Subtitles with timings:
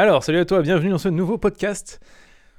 [0.00, 1.98] Alors, salut à toi, bienvenue dans ce nouveau podcast.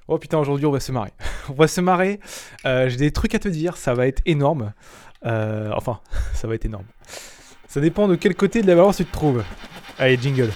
[0.10, 1.14] Oh putain, aujourd'hui on va se marrer.
[1.50, 2.20] on va se marrer.
[2.66, 4.74] Euh, J'ai des trucs à te dire, ça va être énorme.
[5.26, 6.02] Euh, enfin,
[6.34, 6.84] ça va être énorme.
[7.66, 9.46] Ça dépend de quel côté de la balance tu te trouves.
[9.98, 10.52] Allez, jingle.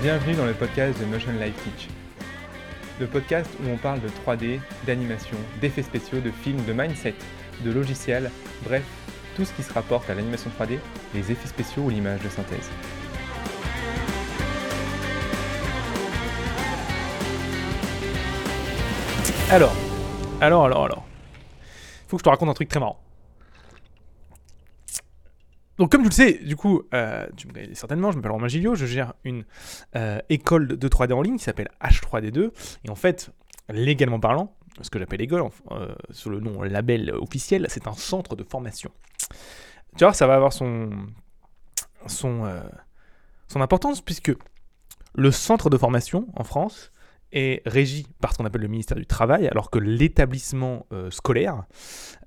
[0.00, 1.90] Bienvenue dans le podcast de Notion Life Teach.
[2.98, 7.14] Le podcast où on parle de 3D, d'animation, d'effets spéciaux, de films, de mindset,
[7.64, 8.30] de logiciels,
[8.64, 8.84] bref,
[9.36, 10.78] tout ce qui se rapporte à l'animation 3D,
[11.14, 12.70] les effets spéciaux ou l'image de synthèse.
[19.50, 19.74] Alors,
[20.40, 21.04] alors, alors, alors.
[22.08, 22.98] Faut que je te raconte un truc très marrant.
[25.78, 28.48] Donc, comme tu le sais, du coup, euh, tu me connais certainement, je m'appelle Romain
[28.48, 29.44] Gilliot, je gère une
[29.96, 32.50] euh, école de 3D en ligne qui s'appelle H3D2.
[32.84, 33.30] Et en fait,
[33.68, 38.36] légalement parlant, ce que j'appelle école, euh, sur le nom label officiel, c'est un centre
[38.36, 38.90] de formation.
[39.96, 40.90] Tu vois, ça va avoir son,
[42.06, 42.60] son, euh,
[43.48, 44.32] son importance puisque
[45.14, 46.90] le centre de formation en France
[47.32, 51.64] est régi par ce qu'on appelle le ministère du Travail, alors que l'établissement euh, scolaire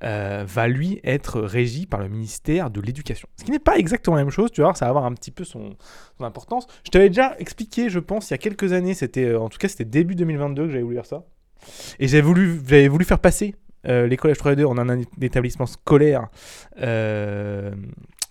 [0.04, 3.30] euh, va lui être régi par le ministère de l'Éducation.
[3.38, 5.30] Ce qui n'est pas exactement la même chose, tu vois, ça va avoir un petit
[5.30, 5.76] peu son,
[6.18, 6.66] son importance.
[6.84, 9.68] Je t'avais déjà expliqué, je pense, il y a quelques années, c'était en tout cas
[9.68, 11.24] c'était début 2022 que j'avais voulu faire ça.
[12.00, 13.56] Et j'avais voulu, j'avais voulu faire passer
[13.88, 16.28] euh, l'école H3D en un établissement scolaire
[16.82, 17.72] euh,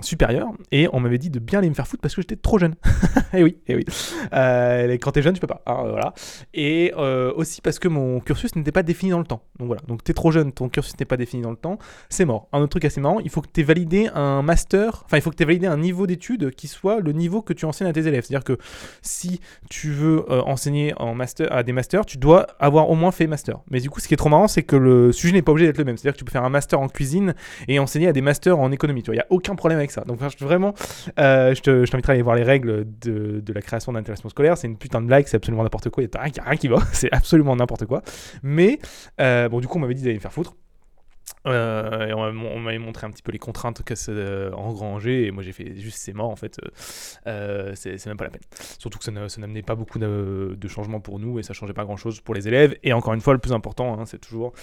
[0.05, 2.59] supérieur et on m'avait dit de bien aller me faire foutre parce que j'étais trop
[2.59, 2.75] jeune.
[3.33, 3.85] et oui, et oui.
[4.33, 5.63] Euh, quand t'es jeune, tu peux pas.
[5.67, 6.15] hein, voilà.
[6.53, 9.43] Et euh, aussi parce que mon cursus n'était pas défini dans le temps.
[9.59, 9.83] Donc voilà.
[9.89, 12.49] Donc t'es trop jeune, ton cursus n'est pas défini dans le temps, c'est mort.
[12.53, 15.31] Un autre truc assez marrant, il faut que t'aies validé un master, enfin il faut
[15.31, 18.07] que t'aies validé un niveau d'études qui soit le niveau que tu enseignes à tes
[18.07, 18.25] élèves.
[18.25, 18.59] C'est-à-dire que
[19.03, 23.11] si tu veux euh, enseigner en master à des masters, tu dois avoir au moins
[23.13, 23.61] fait master.
[23.71, 25.67] Mais du coup, ce qui est trop marrant, c'est que le sujet n'est pas obligé
[25.67, 25.97] d'être le même.
[25.97, 27.35] C'est-à-dire que tu peux faire un master en cuisine
[27.69, 29.03] et enseigner à des masters en économie.
[29.03, 30.75] Tu vois, il y a aucun problème avec Donc vraiment,
[31.19, 34.31] euh, je te- je t'inviterai à aller voir les règles de, la création d'un établissement
[34.31, 34.57] scolaire.
[34.59, 36.03] C'est une putain de blague, c'est absolument n'importe quoi.
[36.03, 36.77] Il n'y a rien, qui- rien qui va.
[36.93, 38.03] C'est absolument n'importe quoi.
[38.43, 38.79] Mais
[39.21, 40.55] euh, bon, du coup, on m'avait dit d'aller me faire foutre.
[41.47, 44.51] Euh, on m'a- on m'avait montré un petit peu les contraintes que ça euh,
[45.07, 46.59] et moi j'ai fait juste c'est mort en fait
[47.27, 48.43] euh, c'est c'est même pas la peine.
[48.79, 51.97] Surtout que ça n'amenait pas beaucoup de, changements pour nous et ça changeait pas grand
[51.97, 52.77] chose pour les élèves.
[52.83, 54.55] Et encore une fois le plus important hein, c'est toujours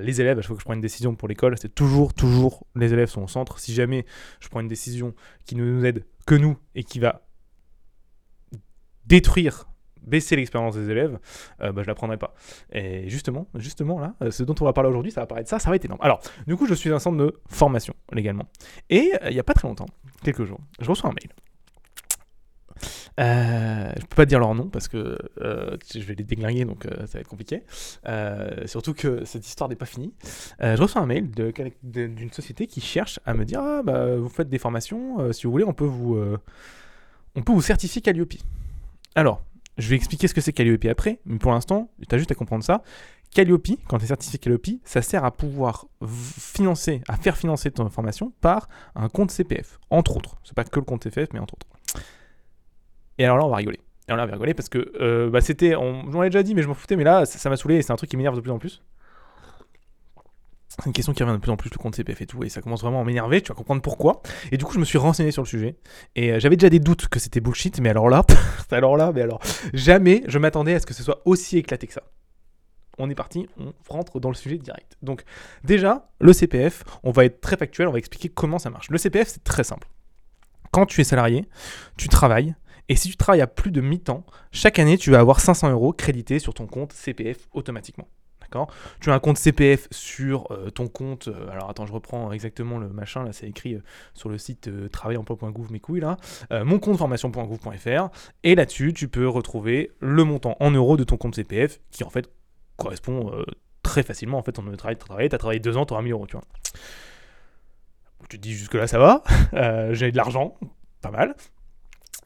[0.00, 2.66] les élèves à chaque fois que je prends une décision pour l'école c'est toujours toujours
[2.74, 3.58] les élèves sont au centre.
[3.60, 4.04] Si jamais
[4.40, 5.14] je prends une décision
[5.44, 7.22] qui ne nous aide que nous et qui va
[9.06, 9.68] détruire
[10.06, 11.18] baisser l'expérience des élèves,
[11.60, 12.34] euh, bah, je la prendrai pas.
[12.72, 15.58] Et justement, justement là, euh, ce dont on va parler aujourd'hui, ça va paraître ça,
[15.58, 16.00] ça va être énorme.
[16.02, 18.46] Alors, du coup, je suis un centre de formation légalement.
[18.90, 19.86] Et euh, il y a pas très longtemps,
[20.22, 21.30] quelques jours, je reçois un mail.
[23.18, 27.14] Euh, je peux pas dire leur nom parce que je vais les déglinguer donc ça
[27.14, 27.62] va être compliqué.
[28.66, 30.12] Surtout que cette histoire n'est pas finie.
[30.60, 31.30] Je reçois un mail
[31.82, 35.50] d'une société qui cherche à me dire ah bah vous faites des formations, si vous
[35.50, 36.18] voulez on peut vous
[37.34, 38.34] on peut vous certifier Calliope.
[39.14, 39.42] Alors
[39.78, 42.34] je vais expliquer ce que c'est Calliope après, mais pour l'instant tu as juste à
[42.34, 42.82] comprendre ça.
[43.34, 47.88] Calliope, quand tu es certifié Calliope, ça sert à pouvoir financer, à faire financer ton
[47.90, 50.36] formation par un compte CPF, entre autres.
[50.44, 51.66] C'est pas que le compte CPF, mais entre autres.
[53.18, 53.80] Et alors là, on va rigoler.
[54.08, 55.74] Et alors là, on va rigoler parce que euh, bah, c'était.
[55.74, 57.92] On, on déjà dit, mais je m'en foutais, mais là, ça m'a saoulé et c'est
[57.92, 58.82] un truc qui m'énerve de plus en plus.
[60.78, 62.50] C'est une question qui revient de plus en plus, le compte CPF et tout, et
[62.50, 64.22] ça commence vraiment à m'énerver, tu vas comprendre pourquoi.
[64.52, 65.76] Et du coup, je me suis renseigné sur le sujet,
[66.14, 68.24] et euh, j'avais déjà des doutes que c'était bullshit, mais alors là,
[68.70, 68.76] mais
[69.22, 69.40] alors,
[69.72, 72.02] jamais je m'attendais à ce que ce soit aussi éclaté que ça.
[72.98, 74.96] On est parti, on rentre dans le sujet direct.
[75.02, 75.22] Donc,
[75.64, 78.90] déjà, le CPF, on va être très factuel, on va expliquer comment ça marche.
[78.90, 79.88] Le CPF, c'est très simple.
[80.72, 81.46] Quand tu es salarié,
[81.96, 82.54] tu travailles,
[82.88, 85.92] et si tu travailles à plus de mi-temps, chaque année, tu vas avoir 500 euros
[85.92, 88.08] crédités sur ton compte CPF automatiquement.
[89.00, 91.28] Tu as un compte CPF sur euh, ton compte.
[91.28, 93.24] euh, alors attends, je reprends exactement le machin.
[93.24, 93.82] Là, c'est écrit euh,
[94.14, 96.16] sur le site travailemploi.gouv, mes couilles là.
[96.50, 98.08] Mon compte formation.gouv.fr.
[98.42, 102.10] Et là-dessus, tu peux retrouver le montant en euros de ton compte CPF qui en
[102.10, 102.30] fait
[102.76, 103.32] correspond
[103.82, 104.38] très facilement.
[104.38, 106.44] En fait, on travaillé, tu as travaillé deux ans, tu auras 1000 euros, tu vois.
[108.28, 109.22] Tu te dis jusque-là, ça va.
[109.92, 110.56] J'ai de l'argent,
[111.00, 111.34] pas mal.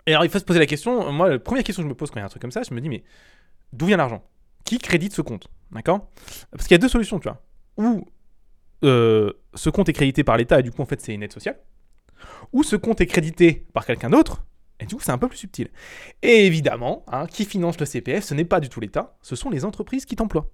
[0.06, 1.12] Et alors, il faut se poser la question.
[1.12, 2.50] Moi, la première question que je me pose quand il y a un truc comme
[2.50, 3.04] ça, je me dis, mais
[3.72, 4.22] d'où vient l'argent?
[4.64, 5.48] Qui crédite ce compte?
[5.72, 6.10] D'accord?
[6.50, 7.42] Parce qu'il y a deux solutions, tu vois.
[7.76, 8.06] Ou
[8.84, 11.32] euh, ce compte est crédité par l'État et du coup, en fait, c'est une aide
[11.32, 11.58] sociale.
[12.52, 14.44] Ou ce compte est crédité par quelqu'un d'autre.
[14.80, 15.68] Et du coup, c'est un peu plus subtil.
[16.22, 19.50] Et évidemment, hein, qui finance le CPF, ce n'est pas du tout l'État, ce sont
[19.50, 20.50] les entreprises qui t'emploient.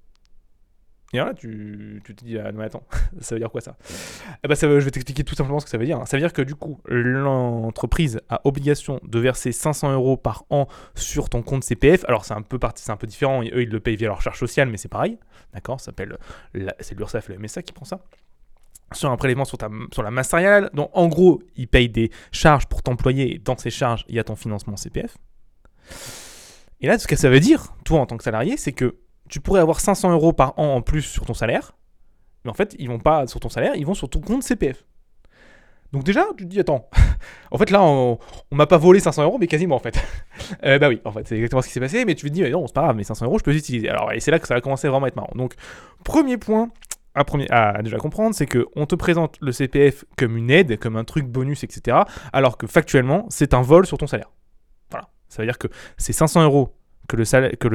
[1.12, 2.82] Et là, tu, tu te dis, ah non, attends,
[3.20, 3.76] ça veut dire quoi ça?
[4.42, 6.00] Eh ben, ça Je vais t'expliquer tout simplement ce que ça veut dire.
[6.06, 10.66] Ça veut dire que du coup, l'entreprise a obligation de verser 500 euros par an
[10.94, 12.04] sur ton compte CPF.
[12.08, 13.42] Alors, c'est un peu, c'est un peu différent.
[13.42, 15.16] Eux, ils le payent via leur charge sociale, mais c'est pareil.
[15.54, 15.80] D'accord?
[15.80, 16.18] Ça s'appelle
[16.80, 18.00] C'est l'URSSAF le MSA qui prend ça.
[18.92, 20.70] sur un prélèvement sur, ta, sur la masse salariale.
[20.74, 24.18] Donc en gros, ils payent des charges pour t'employer et dans ces charges, il y
[24.18, 25.16] a ton financement CPF.
[26.80, 28.96] Et là, ce que ça veut dire, toi en tant que salarié, c'est que
[29.28, 31.72] tu pourrais avoir 500 euros par an en plus sur ton salaire,
[32.44, 34.84] mais en fait, ils vont pas sur ton salaire, ils vont sur ton compte CPF.
[35.92, 36.88] Donc déjà, tu te dis, attends,
[37.50, 38.18] en fait là, on,
[38.52, 39.98] m'a pas volé 500 euros, mais quasiment en fait.
[40.64, 42.48] Euh, bah oui, en fait, c'est exactement ce qui s'est passé, mais tu te dis,
[42.50, 43.88] non, c'est pas grave, mais 500 euros, je peux les utiliser.
[43.88, 45.32] Alors, et c'est là que ça va commencer vraiment à être marrant.
[45.34, 45.54] Donc,
[46.04, 46.70] premier point
[47.14, 51.04] à, à déjà comprendre, c'est qu'on te présente le CPF comme une aide, comme un
[51.04, 51.98] truc bonus, etc.,
[52.32, 54.30] alors que factuellement, c'est un vol sur ton salaire.
[54.90, 55.08] Voilà.
[55.28, 56.75] Ça veut dire que c'est 500 euros
[57.08, 57.68] que le que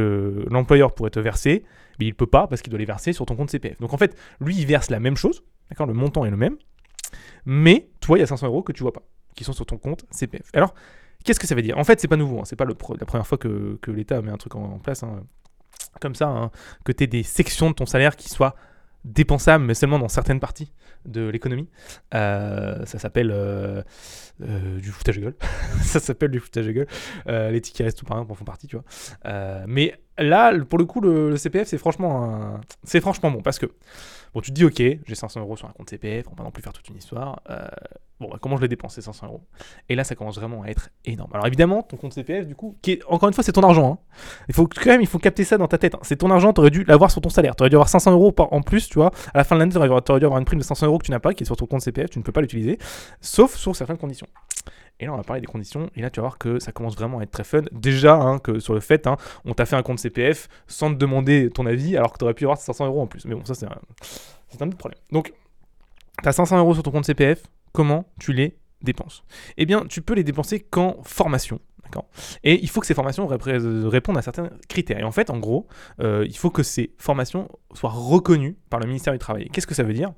[0.50, 1.64] l'employeur pourrait te verser,
[2.00, 3.80] mais il peut pas parce qu'il doit les verser sur ton compte CPF.
[3.80, 6.58] Donc en fait, lui, il verse la même chose, d'accord, le montant est le même,
[7.46, 9.04] mais toi, il y a 500 euros que tu vois pas,
[9.36, 10.50] qui sont sur ton compte CPF.
[10.54, 10.74] Alors,
[11.24, 11.78] qu'est-ce que ça veut dire?
[11.78, 14.32] En fait, c'est pas nouveau, hein, c'est pas le la première fois que, l'État met
[14.32, 15.24] un truc en, place, hein,
[16.00, 16.52] comme ça, hein,
[16.84, 18.56] que tu aies des sections de ton salaire qui soient
[19.04, 20.72] dépensable, mais seulement dans certaines parties
[21.06, 21.68] de l'économie.
[22.14, 23.82] Euh, ça s'appelle euh,
[24.42, 25.36] euh, du foutage de gueule.
[25.84, 27.52] ça s'appelle du foutage de gueule.
[27.52, 29.66] les tickets restent tout par exemple en font partie, tu vois.
[29.68, 33.68] mais là, pour le coup, le, CPF, c'est franchement, c'est franchement bon parce que
[34.34, 36.52] Bon, tu te dis, ok, j'ai 500 euros sur un compte CPF, on va non
[36.52, 37.42] plus faire toute une histoire.
[37.50, 37.68] Euh,
[38.22, 39.42] bon, bah, comment je l'ai dépensé 500 euros?
[39.90, 41.32] Et là, ça commence vraiment à être énorme.
[41.34, 42.78] Alors évidemment, ton compte CPF, du coup,
[43.10, 43.94] encore une fois, c'est ton argent.
[43.94, 43.98] Hein.
[44.48, 45.96] Il faut quand même, il faut capter ça dans ta tête.
[45.96, 46.00] Hein.
[46.04, 47.58] C'est ton argent, tu aurais dû l'avoir sur ton salaire.
[47.58, 49.12] Tu aurais dû avoir 500 euros en plus, tu vois.
[49.34, 51.06] À la fin de l'année, tu aurais dû avoir une prime de 500 euros que
[51.06, 52.78] tu n'as pas, qui est sur ton compte CPF, tu ne peux pas l'utiliser,
[53.20, 54.28] sauf sur certaines conditions.
[55.02, 55.90] Et là, on va parler des conditions.
[55.96, 57.64] Et là, tu vas voir que ça commence vraiment à être très fun.
[57.72, 60.96] Déjà, hein, que sur le fait, hein, on t'a fait un compte CPF sans te
[60.98, 63.26] demander ton avis, alors que tu aurais pu avoir 500 euros en plus.
[63.26, 65.00] Mais bon, ça, c'est un, autre problème.
[65.12, 65.34] Donc,
[66.22, 67.44] tu as 500 euros sur ton compte CPF.
[67.74, 69.24] Comment tu les dépenses?
[69.58, 71.60] Eh bien, tu peux les dépenser qu'en formation.
[72.44, 75.00] Et il faut que ces formations répondent à certains critères.
[75.00, 75.68] Et en fait, en gros,
[76.00, 79.50] euh, il faut que ces formations soient reconnues par le ministère du Travail.
[79.52, 80.14] Qu'est-ce que ça veut dire?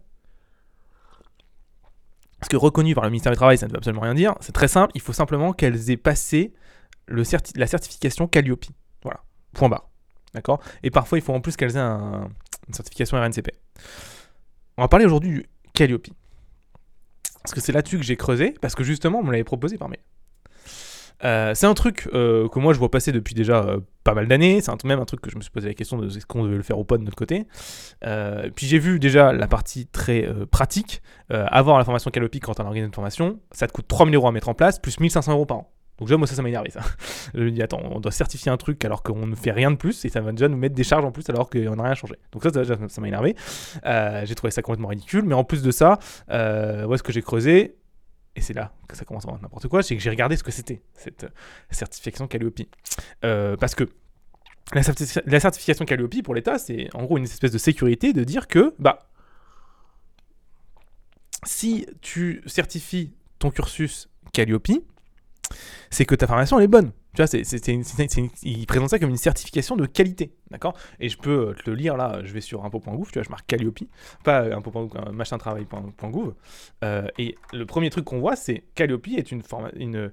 [2.43, 4.35] Parce que reconnu par le ministère du Travail, ça ne veut absolument rien dire.
[4.41, 6.53] C'est très simple, il faut simplement qu'elles aient passé
[7.07, 7.23] la
[7.67, 8.65] certification Calliope.
[9.01, 9.23] Voilà,
[9.53, 9.89] point barre.
[10.33, 10.61] D'accord?
[10.83, 13.51] Et parfois, il faut en plus qu'elles aient une certification RNCP.
[14.77, 16.09] On va parler aujourd'hui du Calliope.
[17.43, 19.87] Parce que c'est là-dessus que j'ai creusé, parce que justement, on me l'avait proposé par
[19.87, 20.01] mail.
[21.23, 24.27] Euh, c'est un truc euh, que moi je vois passer depuis déjà euh, pas mal
[24.27, 24.61] d'années.
[24.61, 26.57] C'est même un truc que je me suis posé la question de est-ce qu'on devait
[26.57, 27.47] le faire ou pas de notre côté?
[28.55, 31.01] puis j'ai vu déjà la partie très pratique.
[31.29, 34.31] avoir la formation Calopi quand on organise une formation, ça te coûte 3000 euros à
[34.31, 35.71] mettre en place, plus 1500 euros par an.
[35.99, 36.81] Donc déjà moi ça ça m'a énervé ça.
[37.33, 39.77] je me dis attends on doit certifier un truc alors qu'on ne fait rien de
[39.77, 41.95] plus et ça va déjà nous mettre des charges en plus alors qu'on n'a rien
[41.95, 42.15] changé.
[42.31, 43.35] Donc ça ça m'a énervé.
[44.25, 45.99] j'ai trouvé ça complètement ridicule mais en plus de ça
[46.29, 47.77] où est-ce que j'ai creusé?
[48.35, 50.43] Et c'est là que ça commence à avoir n'importe quoi, c'est que j'ai regardé ce
[50.43, 51.29] que c'était, cette euh,
[51.69, 52.61] certification Calliope.
[53.23, 53.89] Euh, parce que
[54.73, 54.81] la,
[55.39, 59.09] certification Calliope pour l'État, c'est en gros une espèce de sécurité de dire que, bah,
[61.43, 64.71] si tu certifies ton cursus Calliope,
[65.91, 66.91] c'est que ta formation est bonne.
[67.13, 67.43] Tu vois, c'est,
[68.43, 70.75] il présente ça comme une certification de qualité, d'accord?
[70.99, 73.29] Et je peux euh, te le lire là, je vais sur impôt.gouv, tu vois, je
[73.29, 73.79] marque Calliope,
[74.23, 76.33] pas impôt.gouv, un machin travail.gouv.
[76.83, 80.11] Euh, et le premier truc qu'on voit, c'est Calliope est une, forme, une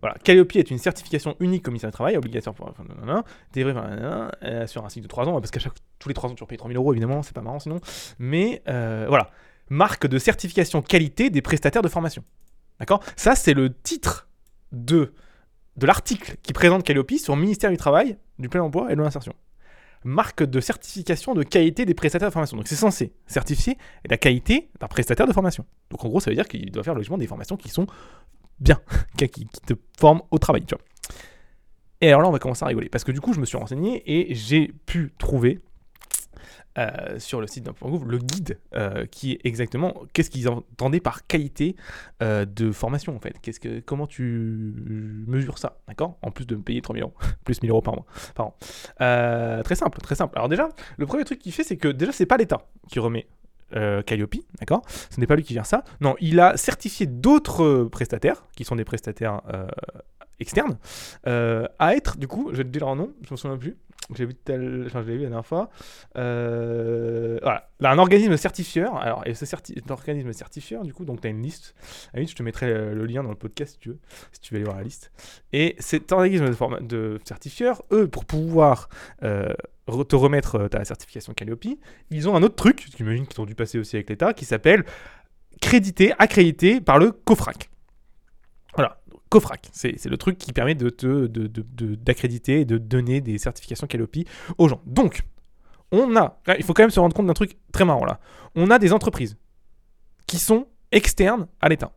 [0.00, 5.02] voilà, Calliope est une certification unique ministère du Travail, obligatoire pour euh, sur un cycle
[5.02, 7.22] de 3 ans, parce qu'à chaque tous les 3 ans tu repayes 3000 euros évidemment,
[7.22, 7.80] c'est pas marrant sinon.
[8.18, 9.30] Mais euh, voilà,
[9.70, 12.22] marque de certification qualité des prestataires de formation.
[12.78, 13.02] D'accord?
[13.16, 14.28] Ça c'est le titre
[14.70, 15.12] de
[15.78, 19.00] de l'article qui présente Calliope sur le ministère du Travail, du plein emploi et de
[19.00, 19.32] l'insertion.
[20.04, 22.56] Marque de certification de qualité des prestataires de formation.
[22.56, 25.64] Donc c'est censé certifier la qualité d'un prestataire de formation.
[25.90, 27.86] Donc en gros, ça veut dire qu'il doit faire logiquement des formations qui sont
[28.58, 28.80] bien,
[29.16, 30.64] qui, te forment au travail.
[32.00, 32.88] Et alors là, on va commencer à rigoler.
[32.88, 35.60] Parce que du coup, je me suis renseigné et j'ai pu trouver
[36.78, 41.26] euh, sur le site d'Impôt.gouv le guide euh, qui est exactement qu'est-ce qu'ils entendaient par
[41.26, 41.74] qualité
[42.22, 43.34] euh, de formation en fait.
[43.42, 44.24] Qu'est-ce que, comment tu
[45.26, 46.18] mesures ça, d'accord?
[46.22, 48.06] En plus de me payer 3 000 euros, plus 1000 euros par mois,
[49.64, 50.38] très simple, très simple.
[50.38, 50.68] Alors déjà,
[50.98, 53.26] le premier truc qu'il fait, c'est que déjà, c'est pas l'État qui remet
[53.70, 54.82] Calliope, d'accord?
[55.10, 55.82] Ce n'est pas lui qui gère ça.
[56.00, 59.42] Non, il a certifié d'autres prestataires, qui sont des prestataires
[60.38, 60.78] externes,
[61.24, 63.76] à être, du coup, je vais te dire leur nom, je me souviens plus,
[64.14, 65.70] j'ai vu tel, vu la dernière fois.
[66.16, 68.96] Euh, voilà, là, un organisme certifieur.
[68.96, 69.74] Alors, et certi...
[69.88, 71.74] organisme certifieur, du coup, donc tu as une liste.
[72.14, 73.98] À je te mettrai le lien dans le podcast si tu veux,
[74.32, 75.12] si tu veux aller voir la liste.
[75.52, 76.50] Et cet organisme
[76.80, 78.88] de, certifieur, eux, pour pouvoir
[79.22, 79.52] euh,
[79.86, 81.66] te remettre euh, ta certification Calliope,
[82.10, 84.84] ils ont un autre truc, j'imagine qu'ils ont dû passer aussi avec l'État, qui s'appelle
[85.60, 87.70] crédité, accrédité par le COFRAC.
[89.28, 94.16] COFRAC, c'est le truc qui permet d'accréditer de, de, et de donner des certifications Calliope
[94.56, 94.80] aux gens.
[94.86, 95.22] Donc,
[95.92, 98.20] on a, il faut quand même se rendre compte d'un truc très marrant là.
[98.54, 99.36] On a des entreprises
[100.26, 101.92] qui sont externes à l'État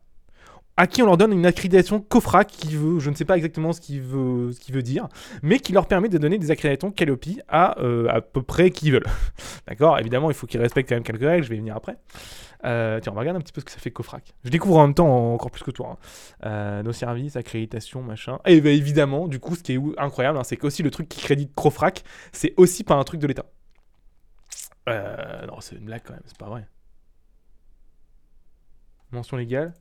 [0.76, 3.72] à qui on leur donne une accréditation COFRAC qui veut, je ne sais pas exactement
[3.72, 5.08] ce qu'il veut, veut dire,
[5.42, 8.90] mais qui leur permet de donner des accréditations Calliope à euh, à peu près qui
[8.90, 9.06] veulent.
[9.68, 9.98] D'accord?
[9.98, 11.98] Évidemment, il faut qu'ils respectent quand même quelques règles, je vais y venir après.
[12.64, 14.34] Euh, tiens, on va regarder un petit peu ce que ça fait COFRAC.
[14.44, 15.90] Je découvre en même temps encore plus que toi.
[15.92, 16.46] Hein.
[16.46, 18.38] Euh, nos services, accréditation, machin.
[18.44, 21.20] Et bien évidemment, du coup, ce qui est incroyable, hein, c'est qu'aussi le truc qui
[21.20, 23.46] crédite COFRAC, c'est aussi pas un truc de l'État.
[24.86, 26.66] non, c'est une blague quand même, c'est pas vrai.
[29.10, 29.74] Mention légale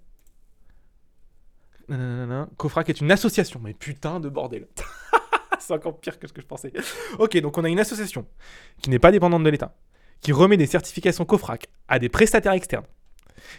[2.58, 3.60] Cofrac est une association.
[3.62, 4.68] Mais putain de bordel.
[5.60, 6.72] c'est encore pire que ce que je pensais.
[7.20, 8.26] Ok, donc on a une association
[8.82, 9.76] qui n'est pas dépendante de l'État,
[10.22, 12.86] qui remet des certifications COFRAC à des prestataires externes,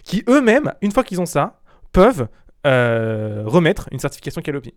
[0.04, 1.60] qui eux-mêmes, une fois qu'ils ont ça,
[1.92, 2.28] peuvent
[2.66, 4.68] euh, remettre une certification Calliope.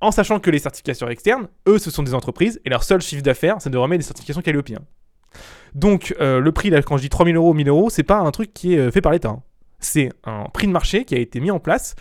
[0.00, 3.22] En sachant que les certifications externes, eux, ce sont des entreprises, et leur seul chiffre
[3.22, 4.70] d'affaires, c'est de remettre des certifications Calliope.
[5.74, 8.52] Donc, euh, le prix, quand je dis 3000 euros, 1000 euros, c'est pas un truc
[8.52, 9.36] qui est euh, fait par l'État.
[9.78, 11.94] C'est un prix de marché qui a été mis en place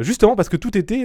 [0.00, 1.04] justement parce que tout était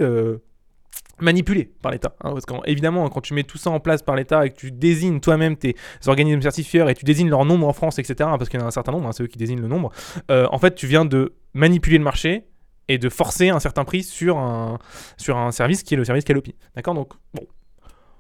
[1.21, 2.15] manipulé par l'État.
[2.21, 4.71] Hein, parce qu'évidemment, quand tu mets tout ça en place par l'État et que tu
[4.71, 5.75] désignes toi-même tes
[6.07, 8.65] organismes certifieurs et tu désignes leur nombre en France, etc., hein, parce qu'il y en
[8.65, 9.91] a un certain nombre, hein, c'est eux qui désignent le nombre,
[10.31, 12.45] euh, en fait, tu viens de manipuler le marché
[12.87, 14.79] et de forcer un certain prix sur un,
[15.17, 16.55] sur un service qui est le service Calopi.
[16.75, 16.95] D'accord?
[16.95, 17.43] Donc, bon,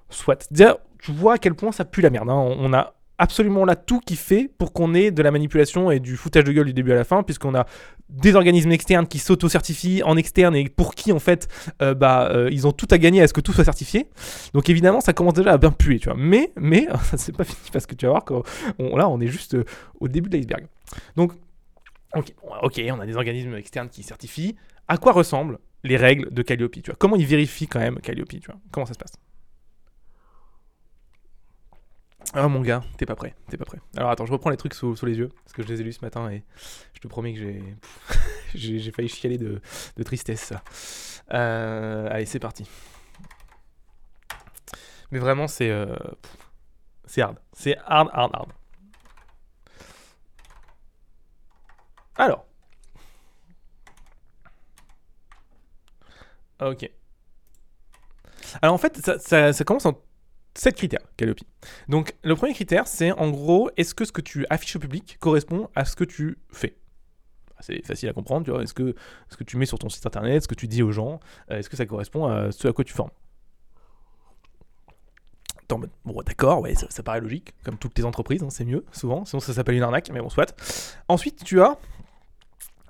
[0.09, 0.47] soit.
[0.99, 2.29] tu vois à quel point ça pue la merde.
[2.29, 6.15] On a absolument là tout qui fait pour qu'on ait de la manipulation et du
[6.15, 7.65] foutage de gueule du début à la fin, puisqu'on a
[8.09, 11.47] des organismes externes qui s'auto-certifient en externe et pour qui en fait
[11.81, 14.07] euh, bah, euh, ils ont tout à gagner à ce que tout soit certifié.
[14.53, 16.17] Donc évidemment ça commence déjà à bien puer, tu vois.
[16.17, 18.33] Mais, mais c'est pas fini parce que tu vas voir que
[18.79, 19.65] là on est juste euh,
[19.99, 20.65] au début de l'iceberg.
[21.17, 21.33] Donc
[22.15, 24.55] ok, on a des organismes externes qui certifient.
[24.87, 26.95] À quoi ressemblent les règles de Calliope tu vois?
[26.97, 28.59] Comment ils vérifient quand même Calliope tu vois?
[28.71, 29.11] Comment ça se passe?
[32.33, 33.79] Ah mon gars, t'es pas prêt, t'es pas prêt.
[33.97, 35.93] Alors attends, je reprends les trucs sous, les yeux, parce que je les ai lus
[35.93, 36.43] ce matin et
[36.93, 37.63] je te promets que j'ai
[38.79, 39.61] j'ai failli chialer de,
[40.03, 40.53] tristesse.
[41.33, 42.67] Euh, allez, c'est parti.
[45.11, 45.95] Mais vraiment, c'est euh,
[47.05, 47.37] c'est hard.
[47.53, 48.51] C'est hard, hard, hard.
[52.15, 52.45] Alors.
[56.61, 56.89] Ok.
[58.61, 59.99] Alors en fait, ça, commence en
[60.59, 61.39] 7 critères, Calliope.
[61.87, 65.15] Donc, le premier critère, c'est en gros, est-ce que ce que tu affiches au public
[65.21, 66.75] correspond à ce que tu fais?
[67.61, 68.61] C'est facile à comprendre, tu vois.
[68.61, 68.93] Est-ce que
[69.29, 71.59] ce que tu mets sur ton site internet, ce que tu dis aux gens, euh,
[71.59, 73.11] est-ce que ça correspond à ce à quoi tu formes?
[75.69, 79.39] Bon, d'accord, ouais, ça, paraît logique, comme toutes les entreprises, hein, c'est mieux, souvent, sinon
[79.39, 80.55] ça s'appelle une arnaque, mais bon, soit.
[81.07, 81.77] Ensuite, tu as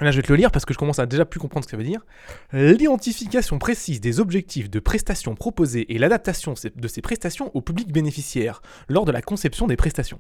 [0.01, 1.68] Là, je vais te le lire parce que je commence à déjà plus comprendre ce
[1.68, 2.06] que ça veut dire.
[2.53, 8.62] L'identification précise des objectifs de prestations proposées et l'adaptation de ces prestations au public bénéficiaire
[8.88, 10.20] lors de la conception des prestations.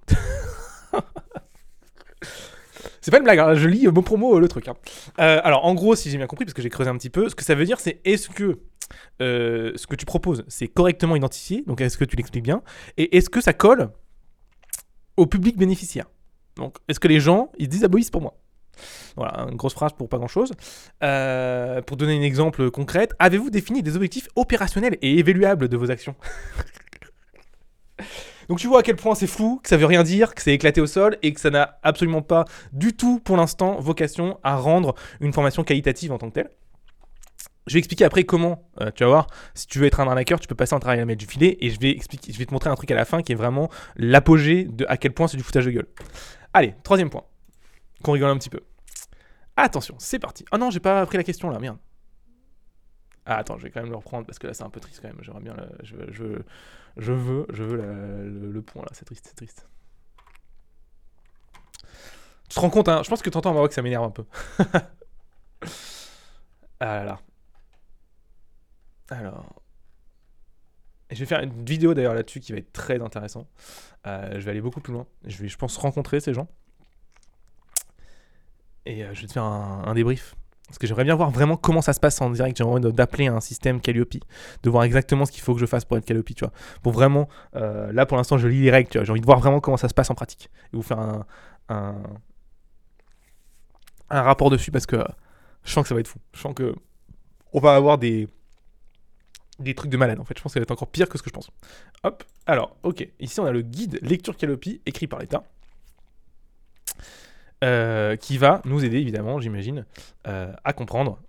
[3.01, 4.67] c'est pas une blague, hein, je lis mot pour mot le truc.
[4.67, 4.75] Hein.
[5.19, 7.29] Euh, alors, en gros, si j'ai bien compris, parce que j'ai creusé un petit peu,
[7.29, 8.59] ce que ça veut dire, c'est est-ce que
[9.21, 12.63] euh, ce que tu proposes, c'est correctement identifié, donc est-ce que tu l'expliques bien,
[12.97, 13.91] et est-ce que ça colle
[15.15, 16.05] au public bénéficiaire?
[16.55, 18.37] Donc, est-ce que les gens, ils disent ah bah pour moi?
[19.15, 20.51] Voilà, une grosse phrase pour pas grand chose.
[21.03, 25.91] Euh, pour donner un exemple concret, avez-vous défini des objectifs opérationnels et évaluables de vos
[25.91, 26.15] actions?
[28.49, 30.53] Donc tu vois à quel point c'est flou, que ça veut rien dire, que c'est
[30.53, 34.55] éclaté au sol et que ça n'a absolument pas du tout pour l'instant vocation à
[34.57, 36.49] rendre une formation qualitative en tant que telle.
[37.67, 40.39] Je vais expliquer après comment, euh, tu vas voir, si tu veux être un arnaqueur,
[40.39, 42.45] tu peux passer un travail à mettre du filet et je vais, expliquer, je vais
[42.47, 45.27] te montrer un truc à la fin qui est vraiment l'apogée de à quel point
[45.27, 45.87] c'est du foutage de gueule.
[46.51, 47.25] Allez, troisième point,
[48.01, 48.61] qu'on rigole un petit peu.
[49.61, 50.45] Attention, c'est parti.
[50.53, 51.77] Oh non, j'ai pas pris la question là, merde.
[53.25, 55.01] Ah, attends, je vais quand même le reprendre parce que là c'est un peu triste
[55.01, 55.17] quand même.
[55.21, 55.55] J'aimerais bien.
[55.83, 56.41] Je, je,
[56.95, 59.67] je, veux, je veux le, point là, c'est triste, c'est triste.
[62.47, 64.25] Tu te rends compte, hein Je pense que t'entends en Maroc, ça m'énerve un peu.
[66.79, 67.19] ah là là.
[69.09, 69.61] Alors.
[71.11, 73.47] Je vais faire une vidéo d'ailleurs là-dessus qui va être très intéressant.
[74.07, 75.07] Euh, je vais aller beaucoup plus loin.
[75.25, 76.47] Je vais, je pense, rencontrer ces gens
[78.89, 80.35] et euh, je vais te faire un, débrief.
[80.67, 82.57] Parce que j'aimerais bien voir vraiment comment ça se passe en direct.
[82.57, 84.15] J'aimerais envie d'appeler un système Calliope,
[84.63, 86.53] de voir exactement ce qu'il faut que je fasse pour être Calliope, tu vois.
[86.83, 89.05] Pour vraiment, euh, là pour l'instant je lis les règles, tu vois.
[89.05, 90.49] J'ai envie de voir vraiment comment ça se passe en pratique.
[90.73, 91.25] Et vous faire un,
[91.69, 91.95] un,
[94.09, 95.03] rapport dessus parce que
[95.63, 96.19] je sens que ça va être fou.
[96.33, 96.75] Je sens que
[97.51, 98.27] on va avoir des,
[99.57, 100.37] des trucs de malade en fait.
[100.37, 101.49] Je pense que ça va être encore pire que ce que je pense.
[102.03, 103.07] Hop, alors, ok.
[103.19, 105.43] Ici on a le guide lecture Calliope écrit par l'État.
[107.61, 109.85] Euh, qui va nous aider évidemment, j'imagine,
[110.27, 111.19] euh, à comprendre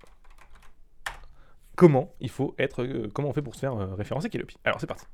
[1.74, 4.52] comment il faut être, euh, comment on fait pour se faire référencer Calliope.
[4.64, 5.06] Alors c'est parti.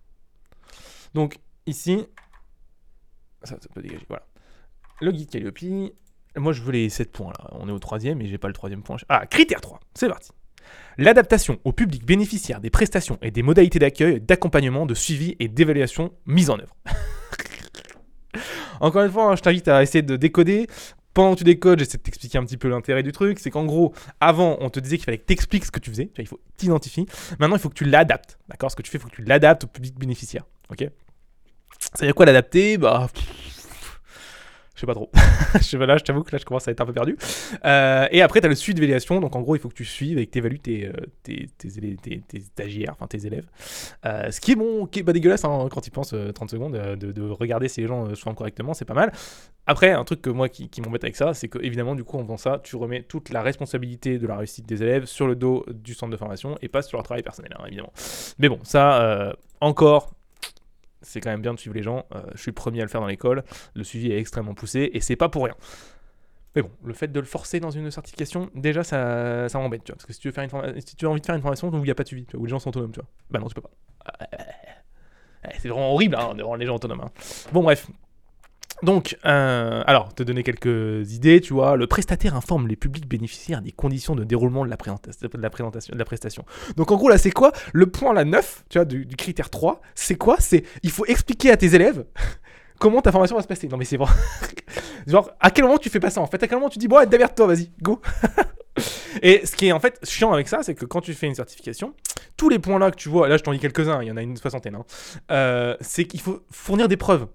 [1.14, 2.06] Donc ici,
[3.44, 4.26] ça, peut dégager, voilà.
[5.00, 5.58] Le guide Calliope,
[6.36, 7.48] Moi, je veux les 7 points là.
[7.52, 8.98] On est au troisième et j'ai pas le troisième point.
[9.08, 9.80] Ah, critère 3.
[9.94, 10.32] C'est parti.
[10.98, 16.12] L'adaptation au public bénéficiaire des prestations et des modalités d'accueil, d'accompagnement, de suivi et d'évaluation
[16.26, 16.76] mises en œuvre.
[18.80, 20.66] Encore une fois, hein, je t'invite à essayer de décoder.
[21.16, 23.38] Pendant que tu décodes, j'essaie de t'expliquer un petit peu l'intérêt du truc.
[23.38, 25.88] C'est qu'en gros, avant, on te disait qu'il fallait que tu expliques ce que tu
[25.88, 26.10] faisais.
[26.18, 27.06] Il faut t'identifier.
[27.38, 28.38] Maintenant, il faut que tu l'adaptes.
[28.50, 28.70] D'accord?
[28.70, 30.44] Ce que tu fais, il faut que tu l'adaptes au public bénéficiaire.
[30.68, 30.80] Ok?
[31.80, 32.76] Ça veut dire quoi l'adapter?
[32.76, 33.08] Bah.
[34.76, 35.10] Je sais pas trop.
[35.62, 37.16] je là, je t'avoue que là, je commence à être un peu perdu.
[37.64, 39.20] Euh, et après, tu as le suivi d'évaluation.
[39.20, 40.92] Donc, en gros, il faut que tu suives et que tu évalues tes, euh,
[41.22, 43.46] tes, tes, stagiaires, enfin tes élèves.
[44.04, 46.50] Euh, ce qui est bon, qui est pas dégueulasse hein, quand tu penses euh, 30
[46.50, 49.12] secondes, de, de regarder si les gens se forment correctement, c'est pas mal.
[49.66, 52.18] Après, un truc que moi qui, qui m'embête avec ça, c'est que évidemment, du coup,
[52.18, 55.36] en faisant ça, tu remets toute la responsabilité de la réussite des élèves sur le
[55.36, 57.92] dos du centre de formation et pas sur leur travail personnel, hein, évidemment.
[58.38, 60.12] Mais bon, ça, encore,
[61.02, 62.04] c'est quand même bien de suivre les gens.
[62.14, 63.44] Euh, je suis le premier à le faire dans l'école.
[63.74, 65.54] Le suivi est extrêmement poussé et c'est pas pour rien.
[66.54, 69.92] Mais bon, le fait de le forcer dans une certification, déjà, ça, ça m'embête, tu
[69.92, 69.96] vois.
[69.96, 71.68] Parce que si tu, veux faire une si tu as envie de faire une formation
[71.68, 73.00] où il n'y a pas de suivi, tu vois, où les gens sont autonomes, tu
[73.00, 73.70] vois, bah non, tu peux pas.
[74.22, 74.36] Euh,
[75.58, 77.02] C'est vraiment horrible hein, de rendre les gens autonomes.
[77.02, 77.10] hein.
[77.52, 77.88] Bon, bref.
[78.82, 81.76] Donc, euh, alors, te donner quelques idées, tu vois.
[81.76, 85.50] Le prestataire informe les publics bénéficiaires des conditions de déroulement de la, présentation, de la,
[85.96, 86.44] la prestation.
[86.76, 89.80] Donc, en gros, là, c'est quoi Le point, là, 9, tu vois, du, critère 3,
[89.94, 90.36] c'est quoi?
[90.38, 92.04] C'est il faut expliquer à tes élèves
[92.78, 93.68] comment ta formation va se passer.
[93.68, 94.12] Non, mais c'est vrai.
[95.06, 96.42] Genre, à quel moment tu fais pas ça en fait?
[96.42, 98.00] À quel moment tu dis, bon, ouais, démerde-toi, vas-y, go
[99.22, 101.34] Et ce qui est en fait chiant avec ça, c'est que quand tu fais une
[101.34, 101.94] certification,
[102.36, 104.16] tous les points là que tu vois, là je t'en lis quelques-uns, il y en
[104.16, 104.84] a une soixantaine, hein,
[105.30, 107.26] euh, c'est qu'il faut fournir des preuves.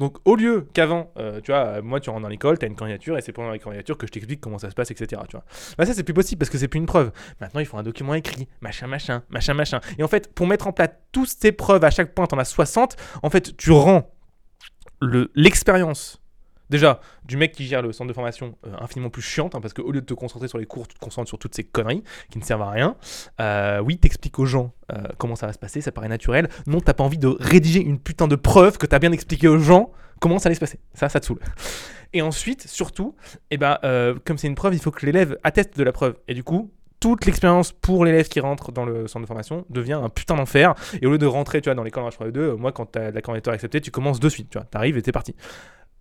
[0.00, 2.68] Donc au lieu qu'avant, euh, tu vois, euh, moi tu rentres dans l'école, tu as
[2.68, 5.22] une candidature et c'est pendant la candidature que je t'explique comment ça se passe, etc.
[5.28, 5.44] Tu vois.
[5.78, 7.12] Bah ça c'est plus possible parce que c'est plus une preuve.
[7.40, 9.80] Maintenant il faut un document écrit, machin, machin, machin, machin.
[9.98, 12.44] Et en fait, pour mettre en place toutes ces preuves à chaque point, t'en as
[12.46, 14.10] 60, en fait tu rends
[15.00, 16.19] le- l'expérience
[16.70, 19.74] déjà du mec qui gère le centre de formation euh, infiniment plus chiante hein, parce
[19.74, 22.02] qu'au lieu de te concentrer sur les cours, tu te concentres sur toutes ces conneries
[22.30, 22.96] qui ne servent à rien.
[23.40, 26.48] Euh, oui, t'expliques aux gens euh, comment ça va se passer, ça paraît naturel.
[26.66, 29.58] Non, t'as pas envie de rédiger une putain de preuve que t'as bien expliqué aux
[29.58, 30.78] gens comment ça allait se passer.
[30.94, 31.40] Ça, ça te saoule.
[32.12, 33.14] Et ensuite, surtout,
[33.50, 33.78] eh ben,
[34.24, 36.16] comme c'est une preuve, il faut que l'élève atteste de la preuve.
[36.26, 39.94] Et du coup, toute l'expérience pour l'élève qui rentre dans le centre de formation devient
[39.94, 40.74] un putain d'enfer.
[41.00, 43.10] Et au lieu de rentrer, tu vois, dans l'école en H3E2, euh, moi, quand t'as
[43.10, 44.66] la candidature acceptée, tu commences de suite, tu vois.
[44.66, 45.34] T'arrives et t'es parti.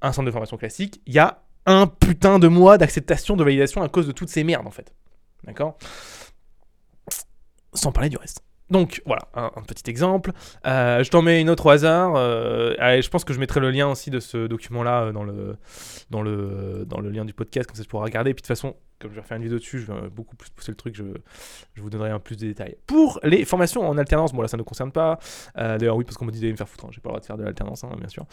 [0.01, 3.81] Un centre de formation classique, il y a un putain de mois d'acceptation, de validation
[3.81, 4.93] à cause de toutes ces merdes, en fait.
[5.43, 5.77] D'accord?
[7.73, 8.41] Sans parler du reste.
[8.69, 10.32] Donc voilà, un, petit exemple.
[10.67, 12.13] Euh, je t'en mets une autre au hasard.
[12.15, 15.58] euh, je pense que je mettrai le lien aussi de ce document-là euh, dans le,
[16.12, 18.32] dans, le, dans le lien du podcast, comme ça tu pourras regarder.
[18.32, 20.36] Et puis de toute façon, comme je vais refaire une vidéo dessus, je vais beaucoup
[20.36, 21.03] plus pousser le truc, je,
[21.73, 22.77] je vous donnerai un plus de détails.
[22.86, 25.17] Pour les formations en alternance, bon là ça ne concerne pas.
[25.55, 26.89] D'ailleurs oui, parce qu'on me dit d'aller me faire foutre, hein.
[26.91, 28.25] j'ai pas le droit de faire de l'alternance, hein, bien sûr.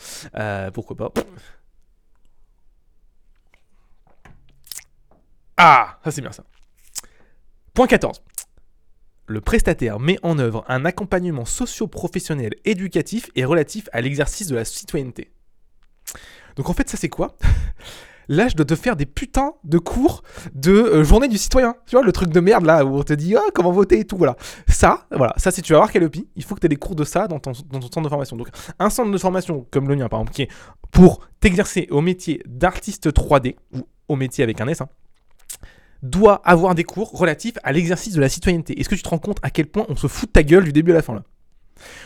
[0.72, 1.12] Pourquoi pas
[5.56, 6.44] Ah, ça c'est bien ça.
[7.72, 8.20] Point 14
[9.26, 14.64] le prestataire met en œuvre un accompagnement socio-professionnel éducatif et relatif à l'exercice de la
[14.64, 15.30] citoyenneté.
[16.56, 17.36] Donc en fait, ça c'est quoi?
[18.28, 21.76] Là, je dois te faire des putains de cours de euh, journée du citoyen.
[21.86, 24.04] Tu vois, le truc de merde là où on te dit ah, comment voter et
[24.04, 24.16] tout.
[24.16, 24.36] Voilà.
[24.66, 26.96] Ça, voilà, ça si tu vas voir Calliope, il faut que tu aies des cours
[26.96, 28.36] de ça dans ton, centre de formation.
[28.36, 30.48] Donc un centre de formation comme le mien par exemple, qui est
[30.90, 34.88] pour t'exercer au métier d'artiste 3D, ou au métier avec un S, hein,
[36.10, 38.78] doit avoir des cours relatifs à l'exercice de la citoyenneté.
[38.80, 40.64] Est-ce que tu te rends compte à quel point on se fout de ta gueule
[40.64, 41.22] du début à la fin là?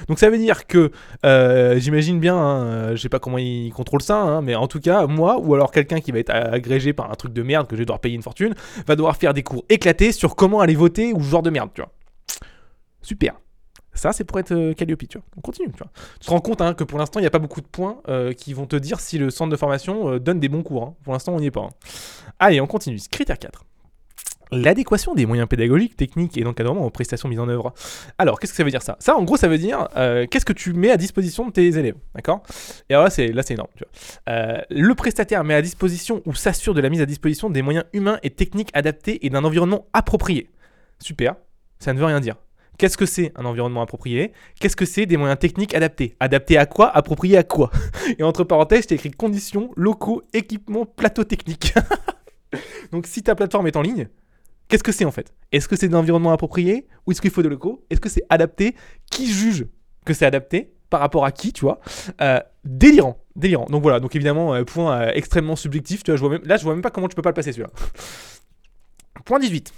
[0.09, 0.91] Donc ça veut dire que,
[1.25, 4.67] euh, j'imagine bien, hein, euh, je sais pas comment ils contrôlent ça, hein, mais en
[4.67, 7.69] tout cas, moi, ou alors quelqu'un qui va être agrégé par un truc de merde
[7.69, 8.55] que je vais devoir payer une fortune,
[8.87, 11.71] va devoir faire des cours éclatés sur comment aller voter ou ce genre de merde,
[11.73, 11.93] tu vois.
[13.01, 13.35] Super.
[13.95, 15.27] Ça, c'est pour être euh, Calliope, tu vois.
[15.37, 15.91] On continue, tu vois.
[16.21, 17.99] Tu te rends compte hein, que pour l'instant, il n'y a pas beaucoup de points
[18.37, 20.83] qui vont te dire si le centre de formation donne des bons cours.
[20.83, 20.95] hein.
[21.05, 21.69] Pour l'instant, on n'y est pas.
[22.41, 22.99] Allez, on continue.
[23.11, 23.65] Critère 4.
[24.53, 27.73] L'adéquation des moyens pédagogiques, techniques et d'encadrement aux prestations mises en œuvre.
[28.19, 28.97] Alors, qu'est-ce que ça veut dire ça?
[28.99, 31.67] Ça, en gros, ça veut dire euh, qu'est-ce que tu mets à disposition de tes
[31.67, 32.43] élèves, d'accord?
[32.89, 33.71] Et alors là, c'est là, c'est énorme.
[33.77, 34.35] Tu vois.
[34.35, 37.85] Euh, le prestataire met à disposition ou s'assure de la mise à disposition des moyens
[37.93, 40.51] humains et techniques adaptés et d'un environnement approprié.
[40.99, 41.37] Super.
[41.79, 42.37] Ça ne veut rien dire.
[42.81, 44.33] Qu'est-ce que c'est un environnement approprié?
[44.59, 46.17] Qu'est-ce que c'est des moyens techniques adaptés?
[46.19, 46.89] Adaptés à quoi?
[46.89, 47.71] Appropriés à quoi?
[48.19, 51.75] Et entre parenthèses, j'ai écrit conditions, locaux, équipements, plateau technique.
[52.93, 54.09] Donc si ta plateforme est en ligne,
[54.71, 55.35] qu'est-ce que c'est en fait?
[55.53, 58.25] Est-ce que c'est de l'environnement approprié Ou est-ce qu'il faut de locaux Est-ce que c'est
[58.31, 58.75] adapté?
[59.11, 59.67] Qui juge
[60.07, 61.81] que c'est adapté Par rapport à qui, tu vois?
[62.21, 63.67] Euh, Délirant, délirant.
[63.67, 66.03] Donc voilà, donc évidemment, euh, point euh, extrêmement subjectif.
[66.03, 67.35] Tu vois, je vois même, là, je vois même pas comment tu peux pas le
[67.35, 67.71] passer celui-là.
[69.25, 69.73] Point 18.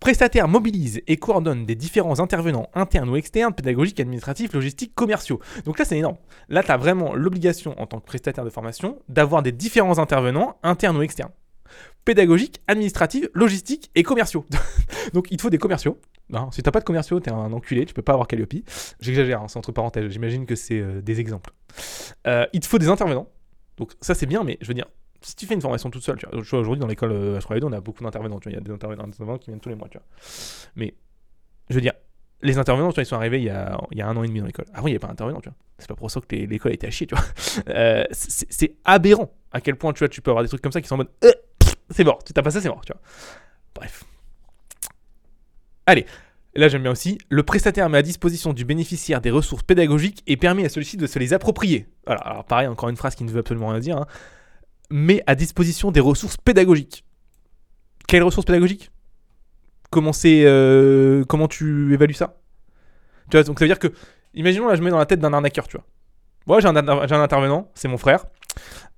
[0.00, 5.40] Prestataire mobilise et coordonne des différents intervenants internes ou externes, pédagogiques, administratifs, logistiques, commerciaux.
[5.66, 6.16] Donc là, c'est énorme.
[6.48, 10.96] Là, tu vraiment l'obligation, en tant que prestataire de formation, d'avoir des différents intervenants internes
[10.96, 11.32] ou externes.
[12.04, 14.44] Pédagogiques, administratives, logistiques et commerciaux.
[15.14, 16.00] Donc il te faut des commerciaux.
[16.30, 18.54] Non, si t'as pas de commerciaux, t'es un enculé, tu peux pas avoir Calliope.
[19.00, 21.52] J'exagère, hein, c'est entre parenthèses, j'imagine que c'est euh, des exemples.
[22.26, 23.28] Euh, il te faut des intervenants.
[23.76, 24.86] Donc ça c'est bien, mais je veux dire,
[25.22, 27.72] si tu fais une formation toute seule, tu vois, aujourd'hui dans l'école euh, H3 on
[27.72, 29.88] a beaucoup d'intervenants, tu vois, il y a des intervenants qui viennent tous les mois,
[29.88, 30.06] tu vois.
[30.76, 30.94] Mais
[31.68, 31.94] je veux dire,
[32.42, 34.46] les intervenants, tu vois, ils sont arrivés il y a, un an et demi dans
[34.46, 34.66] l'école.
[34.72, 35.56] Avant, il n'y avait pas d'intervenants, tu vois.
[35.78, 37.24] C'est pas pour ça que l'école était à chier, tu vois.
[38.12, 40.88] C'est aberrant à quel point, tu vois, tu peux avoir des trucs comme ça qui
[40.88, 41.10] sont en mode
[41.90, 43.00] c'est mort, tu t'as pas ça, c'est mort, tu vois.
[43.74, 44.04] Bref.
[45.86, 46.06] Allez,
[46.54, 50.36] là j'aime bien aussi, le prestataire met à disposition du bénéficiaire des ressources pédagogiques et
[50.36, 51.88] permet à celui-ci de se les approprier.
[52.06, 53.96] Alors pareil, encore une phrase qui ne veut absolument rien dire.
[53.96, 54.06] Hein.
[54.90, 57.04] Met à disposition des ressources pédagogiques.
[58.08, 58.90] Quelles ressources pédagogiques?
[59.90, 62.36] Comment euh, comment tu évalues ça?
[63.30, 63.92] Tu vois, donc ça veut dire que,
[64.34, 65.86] imaginons là, je mets dans la tête d'un arnaqueur, tu vois.
[66.46, 66.76] Moi, j'ai un
[67.22, 68.24] intervenant, c'est mon frère.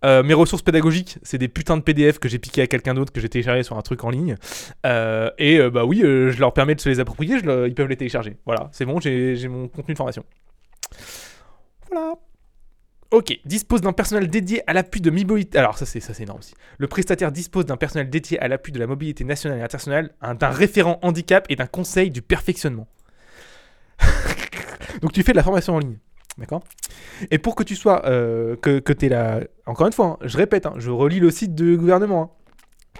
[0.04, 3.12] Euh, mes ressources pédagogiques, c'est des putains de PDF que j'ai piqué à quelqu'un d'autre,
[3.12, 4.36] que j'ai téléchargé sur un truc en ligne.
[4.84, 7.96] Euh, et euh, bah oui, je leur permets de se les approprier, ils peuvent les
[7.96, 8.36] télécharger.
[8.44, 10.24] Voilà, c'est bon, j'ai mon contenu de formation.
[11.90, 12.14] Voilà.
[13.12, 15.58] Ok, dispose d'un personnel dédié à l'appui de mobilité.
[15.58, 16.54] Alors ça c'est ça c'est énorme aussi.
[16.78, 20.48] Le prestataire dispose d'un personnel dédié à l'appui de la mobilité nationale et internationale, d'un
[20.48, 22.88] référent handicap et d'un conseil du perfectionnement.
[25.02, 25.98] Donc tu fais de la formation en ligne.
[26.38, 26.62] D'accord?
[27.31, 28.07] Et pour que tu sois.
[28.07, 29.40] Euh, que que tu là.
[29.66, 32.23] Encore une fois, hein, je répète, hein, je relis le site du gouvernement.
[32.23, 32.31] Hein.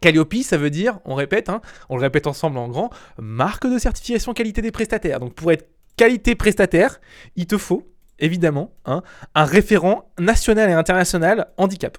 [0.01, 1.51] Calliope, ça veut dire, on répète,
[1.88, 5.21] on le répète ensemble en grand, marque de certification qualité des prestataires.
[5.21, 7.01] Donc pour être qualité prestataire,
[7.37, 7.87] il te faut,
[8.18, 9.03] évidemment, un
[9.45, 11.99] référent national et international handicap.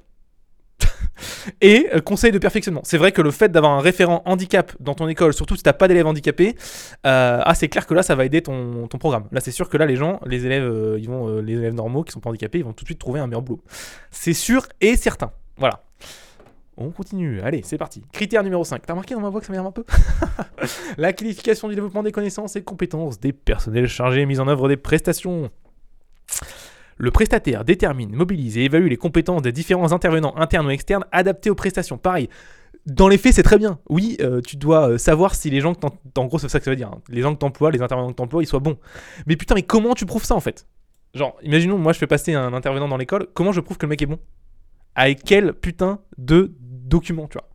[1.62, 2.82] Et euh, conseil de perfectionnement.
[2.84, 5.74] C'est vrai que le fait d'avoir un référent handicap dans ton école, surtout si t'as
[5.74, 6.56] pas d'élèves handicapés,
[7.06, 9.26] euh, ah c'est clair que là ça va aider ton, programme.
[9.32, 12.20] Là c'est sûr que là les gens, les élèves, euh, les élèves normaux qui sont
[12.20, 13.62] pas handicapés, ils vont tout de suite trouver un meilleur boulot.
[14.12, 15.32] C'est sûr et certain.
[15.58, 15.84] Voilà.
[16.76, 18.04] On continue, allez, c'est parti.
[18.12, 18.82] Critère numéro 5.
[18.84, 19.86] T'as remarqué dans ma voix que ça m'énerve un peu?
[20.98, 24.78] La qualification du développement des connaissances et compétences des personnels chargés mise en œuvre des
[24.78, 25.52] prestations.
[26.98, 31.50] Le prestataire détermine, mobilise et évalue les compétences des différents intervenants internes ou externes adaptés
[31.50, 31.98] aux prestations.
[31.98, 32.30] Pareil,
[32.86, 33.80] dans les faits, c'est très bien.
[33.90, 36.66] Oui, euh, tu dois euh, savoir si les gens que En gros, c'est ça que
[36.66, 36.90] ça veut dire.
[36.90, 37.02] Hein.
[37.10, 38.78] Les gens que t'emploies, les intervenants que t'emploies, ils soient bons.
[39.26, 40.68] Mais putain, mais comment tu prouves ça en fait?
[41.14, 43.92] Genre, imaginons, moi je fais passer un intervenant dans l'école, comment je prouve que le
[43.92, 44.20] mec est bon?
[44.96, 47.50] Avec quel putain de documents, tu vois?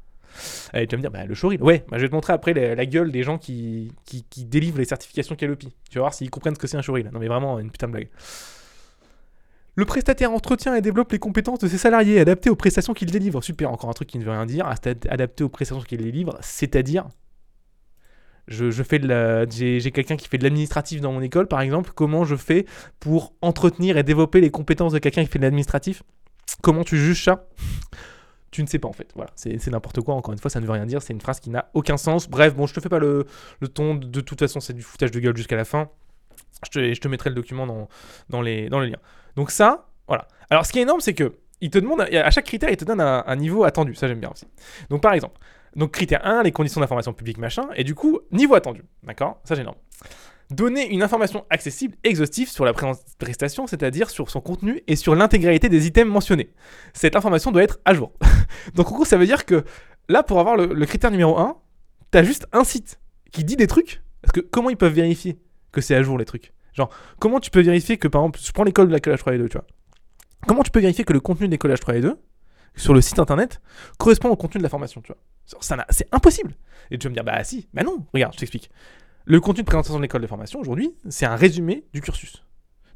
[0.74, 1.62] Et tu vas me dire, bah, le showreel.
[1.62, 4.79] Ouais, bah, je vais te montrer après la, gueule des gens qui, qui, qui délivrent
[4.79, 5.59] les certifications Calliope.
[5.59, 7.11] Tu vas voir s'ils comprennent ce que c'est un showreel.
[7.12, 8.09] Non, mais vraiment, une putain de blague.
[9.79, 13.45] Le prestataire entretient et développe les compétences de ses salariés adaptées aux prestations qu'il délivre.
[13.45, 14.67] Super, encore un truc qui ne veut rien dire.
[14.67, 17.07] Adapté aux prestations qu'il délivre, c'est-à-dire,
[18.49, 21.93] je, j'ai, quelqu'un qui fait de l'administratif dans mon école, par exemple.
[21.95, 22.67] Comment je fais
[22.99, 26.03] pour entretenir et développer les compétences de quelqu'un qui fait de l'administratif?
[26.61, 27.49] Comment tu juges ça?
[28.51, 29.12] Tu ne sais pas en fait.
[29.14, 30.17] Voilà, c'est, n'importe quoi.
[30.17, 31.03] Encore une fois, ça ne veut rien dire.
[31.03, 32.29] C'est une phrase qui n'a aucun sens.
[32.29, 33.27] Bref, bon, je te fais pas le,
[33.73, 33.95] ton.
[33.95, 35.88] De, toute façon, c'est du foutage de gueule jusqu'à la fin.
[36.64, 37.88] Je te, je te mettrai le document dans,
[38.29, 38.99] dans, les, dans les liens.
[39.38, 40.27] Donc ça, voilà.
[40.51, 42.85] Alors ce qui est énorme, c'est que il te demande, à chaque critère, il te
[42.85, 43.94] donne un, niveau attendu.
[43.94, 44.46] Ça, j'aime bien aussi.
[44.90, 45.38] Donc par exemple,
[45.77, 48.83] donc critère 1, les conditions d'information publique, machin, et du coup, niveau attendu.
[49.05, 49.40] D'accord?
[49.44, 49.77] Ça, énorme.
[50.51, 55.68] Donner une information accessible, exhaustive sur la prestation, c'est-à-dire sur son contenu et sur l'intégralité
[55.68, 56.51] des items mentionnés.
[56.92, 58.14] Cette information doit être à jour.
[58.74, 59.64] donc en gros, ça veut dire que
[60.09, 61.57] là, pour avoir le, le critère numéro 1,
[62.11, 62.98] t'as juste un site
[63.31, 64.03] qui dit des trucs.
[64.20, 65.38] Parce que comment ils peuvent vérifier
[65.70, 66.53] que c'est à jour les trucs?
[66.79, 69.35] Genre, comment tu peux vérifier que, par exemple, je prends l'école de la collège 3
[69.35, 69.67] et 2, tu vois.
[70.47, 72.17] Comment tu peux vérifier que le contenu des collèges 3 et 2,
[72.77, 73.61] sur le site internet,
[73.99, 75.61] correspond au contenu de la formation, tu vois
[75.91, 76.55] C'est impossible.
[76.93, 78.71] Et tu vas me dire, bah si, bah non, regarde, je t'explique.
[79.25, 82.45] Le contenu de présentation de l'école de formation, aujourd'hui, c'est un résumé du cursus.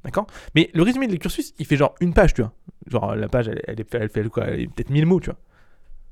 [0.04, 0.28] D'accord?
[0.54, 2.52] Mais le résumé du cursus, il fait genre une page, tu vois.
[2.86, 5.38] Genre, la page, elle, elle, fait quoi Elle peut-être 1000 mots, tu vois.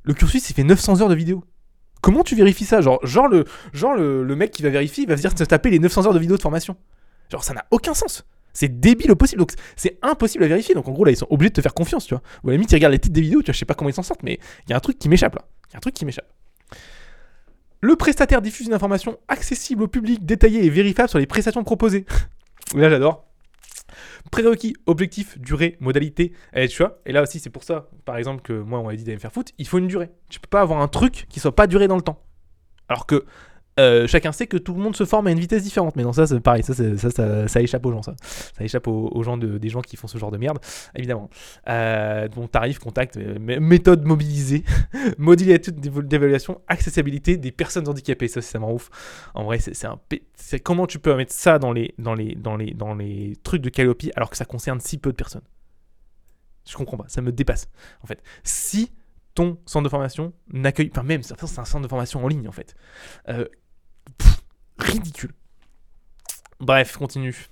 [0.03, 1.45] Le cursus, il fait 900 heures de vidéo.
[2.01, 2.81] Comment tu vérifies ça?
[2.81, 5.71] Genre, genre, le, genre le, le, mec qui va vérifier, il va se dire taper
[5.71, 6.77] les 900 heures de vidéo de formation.
[7.31, 8.25] Genre, ça n'a aucun sens.
[8.53, 9.39] C'est débile au possible.
[9.39, 10.75] Donc, c'est impossible à vérifier.
[10.75, 12.23] Donc, en gros, là, ils sont obligés de te faire confiance, tu vois.
[12.43, 13.75] Ou à la limite, ils regardent les titres des vidéos, tu vois, je sais pas
[13.75, 15.45] comment ils s'en sortent, mais il y a un truc qui m'échappe là.
[15.69, 16.31] Il y a un truc qui m'échappe.
[17.83, 22.05] Le prestataire diffuse une information accessible au public, détaillée et vérifiable sur les prestations proposées.
[22.75, 23.27] là, j'adore.
[24.31, 26.33] Prérequis, objectif, durée, modalité.
[26.55, 28.95] Et tu vois, et là aussi, c'est pour ça, par exemple, que moi, on m'a
[28.95, 30.11] dit d'aller me faire foot, il faut une durée.
[30.29, 32.23] Tu peux pas avoir un truc qui soit pas duré dans le temps.
[32.89, 33.25] Alors que
[33.81, 35.97] euh, chacun sait que tout le monde se forme à une vitesse différente.
[35.97, 38.15] Mais non, ça, pareil, ça, ça, ça, échappe aux gens, ça.
[38.23, 40.59] Ça échappe aux, gens de, des gens qui font ce genre de merde,
[40.95, 41.31] évidemment.
[41.69, 44.65] Euh, donc, tarif, contact, euh, méthode mobilisée,
[45.19, 48.29] modalité d'évaluation, accessibilité des personnes handicapées.
[48.29, 48.91] Ça, c'est vraiment ouf.
[49.35, 49.99] En vrai, c'est un.
[50.35, 53.63] C'est comment tu peux mettre ça dans les, dans les, dans les, dans les trucs
[53.63, 55.43] de Calliope alors que ça concerne si peu de personnes?
[56.69, 57.69] Je comprends pas, ça me dépasse.
[58.03, 58.91] En fait, si
[59.35, 60.91] ton centre de formation n'accueille.
[60.93, 62.75] Enfin, même, c'est un centre de formation en ligne en fait.
[63.29, 63.47] Euh,
[64.79, 65.33] ridicule.
[66.61, 67.47] Bref, continue.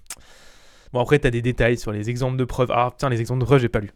[0.93, 2.71] Bon, après, t'as des détails sur les exemples de preuves.
[2.73, 3.91] Ah, putain, les exemples de preuves, j'ai pas lu.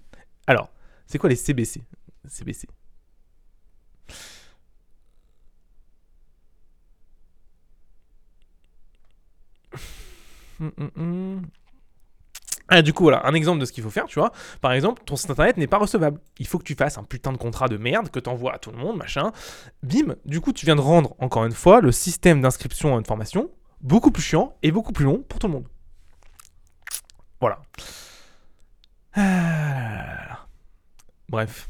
[0.46, 0.70] Alors,
[1.06, 1.82] c'est quoi les CBC
[2.28, 2.68] CBC.
[10.60, 11.42] Hum, hum, hum.
[12.74, 14.32] Ah, du coup, voilà, un exemple de ce qu'il faut faire, tu vois.
[14.62, 16.18] Par exemple, ton site internet n'est pas recevable.
[16.38, 18.70] Il faut que tu fasses un putain de contrat de merde que t'envoies à tout
[18.70, 19.30] le monde, machin.
[19.82, 23.04] Bim, du coup, tu viens de rendre, encore une fois, le système d'inscription à une
[23.04, 23.50] formation
[23.82, 25.66] beaucoup plus chiant et beaucoup plus long pour tout le monde.
[27.42, 27.60] Voilà.
[29.16, 30.46] Ah.
[31.28, 31.68] Bref.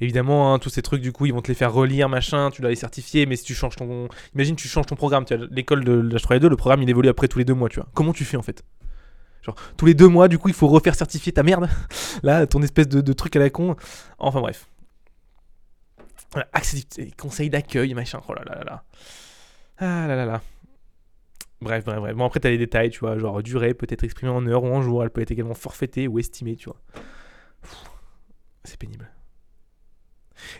[0.00, 2.62] Évidemment, hein, tous ces trucs, du coup, ils vont te les faire relire, machin, tu
[2.62, 4.08] dois les certifier, mais si tu changes ton...
[4.34, 7.28] Imagine, tu changes ton programme, tu vois, l'école de l'H3 le programme, il évolue après
[7.28, 7.88] tous les deux mois, tu vois.
[7.92, 8.64] Comment tu fais, en fait?
[9.44, 11.68] Genre, tous les deux mois, du coup, il faut refaire certifier ta merde.
[12.22, 13.76] Là, ton espèce de, truc à la con.
[14.18, 14.68] Enfin, bref.
[16.32, 16.82] Voilà, accès,
[17.18, 18.20] conseil d'accueil, machin.
[18.28, 18.84] Oh là là là là.
[19.78, 20.42] Ah là là là.
[21.60, 22.16] Bref, bref, bref.
[22.16, 23.18] Bon, après, t'as les détails, tu vois.
[23.18, 25.04] Genre, durée peut être exprimée en heures ou en jours.
[25.04, 26.80] Elle peut être également forfaitée ou estimée, tu vois.
[28.64, 29.10] C'est pénible.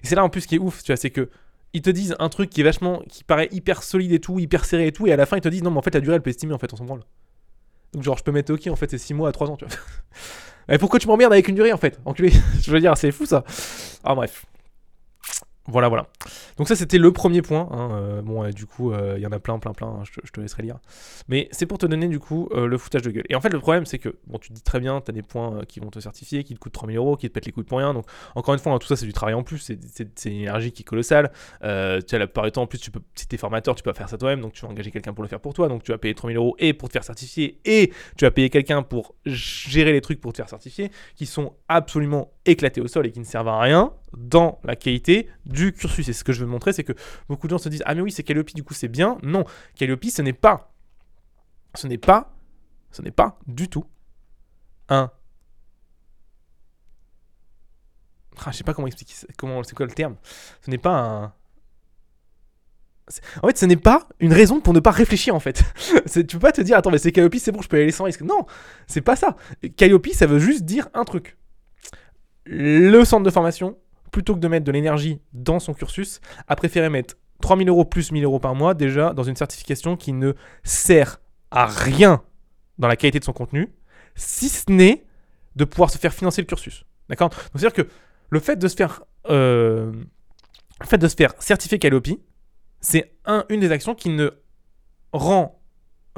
[0.03, 1.29] Et c'est là en plus qui est ouf, tu vois, c'est que
[1.73, 4.65] ils te disent un truc qui est vachement, qui paraît hyper solide et tout, hyper
[4.65, 6.01] serré et tout, et à la fin ils te disent non, mais en fait la
[6.01, 7.03] durée elle peut estimer en fait, on s'en branle.
[7.95, 9.65] Donc genre je peux mettre ok, en fait c'est 6 mois à 3 ans, tu
[9.65, 9.75] vois.
[10.69, 12.01] Et pourquoi tu m'emmerdes avec une durée en fait?
[12.05, 12.33] Enculé.
[12.63, 13.45] je veux dire, c'est fou ça.
[14.03, 14.47] Ah bref.
[15.67, 16.07] Voilà, voilà.
[16.59, 17.69] Donc ça, c'était le premier point.
[17.71, 20.03] Hein, euh, bon, du coup, il y en a plein, plein, plein.
[20.05, 20.79] je, te, laisserai lire.
[21.29, 23.25] Mais c'est pour te donner, du coup, euh, le foutage de gueule.
[23.31, 25.15] Et en fait, le problème, c'est que, bon, tu te dis très bien, tu as
[25.15, 27.47] des points euh, qui vont te certifier, qui te coûtent 3000 euros, qui te pètent
[27.47, 27.95] les couilles pour rien.
[27.95, 29.59] Donc, encore une fois, hein, tout ça, c'est du travail en plus.
[29.59, 31.33] C'est une énergie qui est colossale.
[31.63, 33.83] tu as la plupart du temps, en plus, tu peux, si tu es formateur, tu
[33.83, 34.43] peux faire ça toi-même.
[34.43, 35.69] Donc, tu vas engager quelqu'un pour le faire pour toi.
[35.69, 37.59] Donc, tu vas payer 3000 euros et pour te faire certifier.
[37.65, 41.55] Et tu vas payer quelqu'un pour gérer les trucs pour te faire certifier, qui sont
[41.69, 46.09] absolument éclatés au sol et qui ne servent à rien dans la qualité du cursus.
[46.09, 46.93] Et ce que je veux montrer, c'est que
[47.29, 49.19] beaucoup de gens se disent Ah, mais oui, c'est Calliope, du coup, c'est bien.
[49.23, 49.45] Non,
[49.77, 50.73] Calliope, ce n'est pas.
[51.75, 52.35] Ce n'est pas.
[52.91, 53.85] Ce n'est pas du tout
[54.89, 55.11] un.
[58.45, 60.17] Ah, je sais pas comment expliquer comment c'est quoi le terme.
[60.61, 61.33] Ce n'est pas un.
[63.43, 65.63] En fait, ce n'est pas une raison pour ne pas réfléchir en fait.
[66.13, 68.05] tu peux pas te dire attends mais c'est Calliope, c'est bon, je peux aller sans
[68.05, 68.23] risque.
[68.23, 68.47] Non,
[68.87, 69.37] c'est pas ça.
[69.77, 71.37] Calliope, ça veut juste dire un truc.
[72.47, 73.79] Le centre de formation
[74.15, 78.13] plutôt que de mettre de l'énergie dans son cursus, a préféré mettre 3000 euros plus
[78.13, 82.23] 1000 euros par mois déjà dans une certification qui ne sert à rien
[82.79, 83.73] dans la qualité de son contenu,
[84.15, 85.05] si ce n'est
[85.57, 86.85] de pouvoir se faire financer le cursus.
[87.09, 87.31] D'accord?
[87.31, 87.89] Donc c'est-à-dire que
[88.31, 89.93] le fait de se faire, euh,
[90.81, 92.21] le fait de se faire certifier Calliope,
[92.81, 94.31] c'est un, une des actions qui ne
[95.13, 95.61] rend,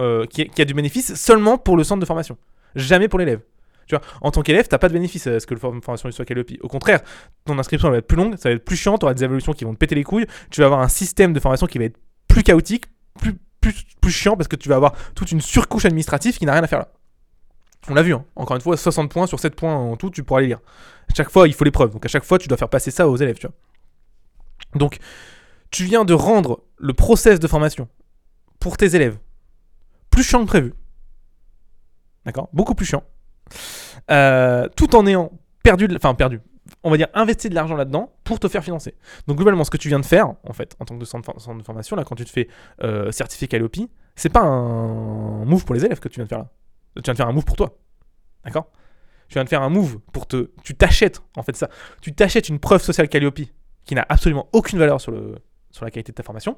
[0.00, 2.36] euh, qui a du bénéfice seulement pour le centre de formation,
[2.74, 3.40] jamais pour l'élève.
[3.86, 6.24] Tu vois, en tant qu'élève, t'as pas de bénéfice à ce que la formation soit
[6.24, 6.50] Calliope.
[6.60, 7.00] Au contraire,
[7.44, 9.52] ton inscription va être plus longue, ça va être plus chiant, tu auras des évolutions
[9.52, 11.84] qui vont te péter les couilles, tu vas avoir un système de formation qui va
[11.84, 12.86] être plus chaotique,
[13.20, 16.52] plus, plus, plus chiant parce que tu vas avoir toute une surcouche administrative qui n'a
[16.52, 16.88] rien à faire là.
[17.88, 18.24] On l'a vu, hein.
[18.34, 20.58] encore une fois, 60 points sur 7 points en tout, tu pourras les lire.
[21.08, 21.92] À chaque fois, il faut l'épreuve.
[21.92, 23.54] Donc à chaque fois, tu dois faire passer ça aux élèves, tu vois.
[24.74, 24.98] Donc,
[25.70, 27.88] tu viens de rendre le process de formation
[28.58, 29.18] pour tes élèves
[30.10, 30.74] plus chiant que prévu.
[32.24, 32.48] D'accord?
[32.52, 33.04] Beaucoup plus chiant.
[34.10, 35.32] Euh, tout en ayant
[35.62, 36.40] perdu, enfin perdu,
[36.82, 38.94] on va dire investi de l'argent là-dedans pour te faire financer.
[39.26, 41.62] Donc globalement, ce que tu viens de faire, en fait, en tant que centre, de
[41.62, 42.48] formation, là, quand tu te fais
[42.82, 43.76] euh, certifier Calliope,
[44.14, 46.48] c'est pas un move pour les élèves que tu viens de faire là.
[46.96, 47.76] Tu viens de faire un move pour toi.
[48.44, 48.70] D'accord?
[49.28, 50.50] Tu viens de faire un move pour te...
[50.62, 51.68] Tu t'achètes, en fait, ça.
[52.00, 53.40] Tu t'achètes une preuve sociale Calliope
[53.84, 55.34] qui n'a absolument aucune valeur sur, le,
[55.70, 56.56] sur la qualité de ta formation.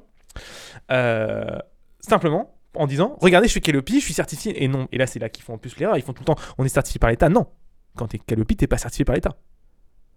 [0.91, 1.57] Euh,
[1.99, 4.63] simplement en disant regardez je suis Calliope je suis certifié.
[4.63, 6.25] Et non et là c'est là qu'ils font en plus l'erreur ils font tout le
[6.25, 7.29] temps on est certifié par l'État.
[7.29, 7.47] Non.
[7.95, 9.35] Quand t'es Calliope t'es pas certifié par l'État.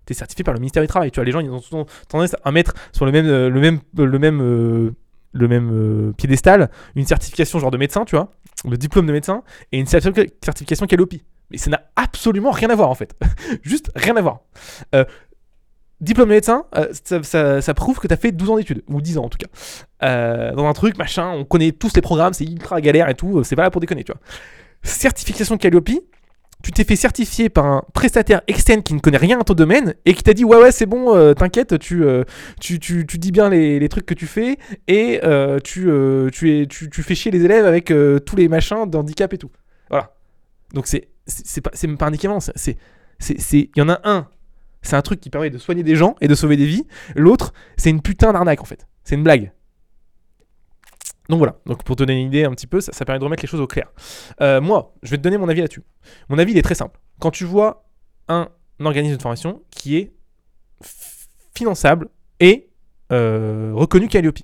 [0.04, 1.10] T'es certifié par le ministère du travail.
[1.10, 3.80] Tu vois les gens ils ont tendance à mettre sur le même euh, le même
[3.98, 4.94] euh, le même euh,
[5.34, 8.30] le même piédestal une certification genre de médecin tu vois
[8.68, 11.14] le diplôme de médecin et une certification Calliope
[11.50, 13.14] mais ça n'a absolument rien à voir en fait.
[13.62, 14.40] Juste rien à voir
[16.02, 19.18] diplôme de médecin, euh, ça, prouve que tu as fait 12 ans d'études, ou 10
[19.18, 19.46] ans en tout cas.
[20.02, 23.42] Euh, dans un truc, machin, on connaît tous les programmes, c'est ultra galère et tout,
[23.44, 24.20] c'est pas là pour déconner, tu vois.
[24.82, 25.90] Certification Calliope,
[26.62, 29.94] tu t'es fait certifier par un prestataire externe qui ne connaît rien à ton domaine
[30.04, 32.04] et qui t'a dit ouais ouais c'est bon euh, t'inquiète tu,
[32.60, 35.20] tu, tu, dis bien les, les, trucs que tu fais et
[35.64, 35.90] tu,
[36.32, 37.92] tu, es, tu, tu, fais chier les élèves avec
[38.24, 39.50] tous les machins d'handicap et tout
[39.90, 40.14] voilà
[40.72, 41.08] donc c'est
[41.82, 42.76] même pas un équivalent c'est
[43.52, 44.28] il y en a un
[44.82, 46.86] c'est un truc qui permet de soigner des gens et de sauver des vies.
[47.14, 48.86] L'autre, c'est une putain d'arnaque en fait.
[49.04, 49.52] C'est une blague.
[51.28, 53.42] Donc voilà, donc pour te donner une idée un petit peu, ça, permet de remettre
[53.42, 53.90] les choses au clair.
[54.40, 55.84] Euh, moi, je vais te donner mon avis là-dessus.
[56.28, 56.98] Mon avis, il est très simple.
[57.20, 57.88] Quand tu vois
[58.28, 58.48] un
[58.80, 60.12] organisme de formation qui est
[61.54, 62.08] finançable
[62.40, 62.70] et
[63.12, 64.38] euh, reconnu Calliope.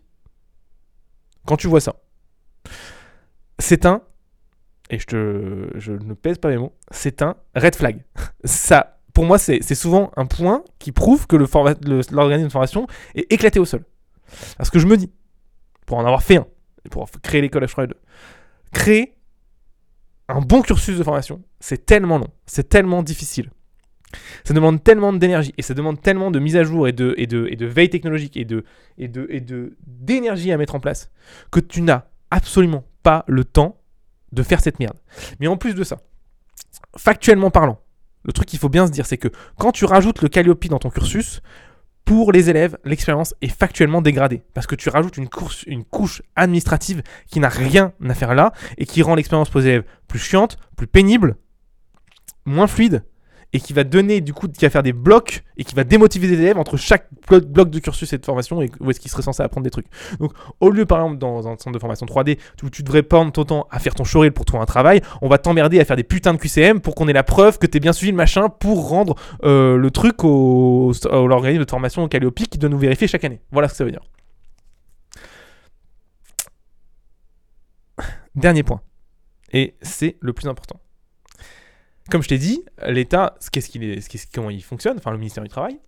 [1.46, 1.96] Quand tu vois ça,
[3.58, 4.02] c'est un,
[4.90, 8.04] et je, te, je ne pèse pas mes mots, c'est un red flag.
[8.44, 13.58] ça, pour moi, c'est souvent un point qui prouve que l'organisme de formation est éclaté
[13.58, 13.84] au sol.
[14.56, 15.10] Parce que je me dis,
[15.86, 16.46] pour en avoir fait un,
[16.88, 17.94] pour créer l'école H2,
[18.72, 19.16] créer
[20.28, 23.50] un bon cursus de formation, c'est tellement long, c'est tellement difficile.
[24.44, 27.90] Ça demande tellement d'énergie et ça demande tellement de mise à jour et de, veille
[27.90, 28.46] technologique et
[29.84, 31.10] d'énergie à mettre en place
[31.50, 33.80] que tu n'as absolument pas le temps
[34.30, 34.96] de faire cette merde.
[35.40, 35.96] Mais en plus de ça,
[36.96, 37.80] factuellement parlant,
[38.28, 40.78] le truc qu'il faut bien se dire, c'est que quand tu rajoutes le Calliope dans
[40.78, 41.40] ton cursus,
[42.04, 44.42] pour les élèves, l'expérience est factuellement dégradée.
[44.52, 49.00] Parce que tu rajoutes une, couche administrative qui n'a rien à faire là et qui
[49.00, 51.36] rend l'expérience pour les élèves plus chiante, plus pénible,
[52.44, 53.02] moins fluide
[53.52, 56.26] et qui va donner du coup, qui va faire des blocs et qui va démotiver
[56.26, 59.22] les élèves entre chaque bloc de cursus et de formation et où est-ce qu'ils seraient
[59.22, 59.86] censés apprendre des trucs.
[60.20, 63.32] Donc au lieu par exemple dans un centre de formation 3D où tu devrais prendre
[63.32, 65.96] ton temps à faire ton showreel pour trouver un travail, on va t'emmerder à faire
[65.96, 68.48] des putains de QCM pour qu'on ait la preuve que t'es bien suivi le machin
[68.48, 73.08] pour rendre euh, le truc au, l'organisme de formation au Calliope qui doit nous vérifier
[73.08, 73.40] chaque année.
[73.50, 74.02] Voilà ce que ça veut dire.
[78.34, 78.80] Dernier point.
[79.52, 80.78] Et c'est le plus important
[82.10, 85.50] comme je t'ai dit, l'État, qu'est-ce qu'il est, comment il fonctionne, enfin le ministère du
[85.50, 85.78] Travail,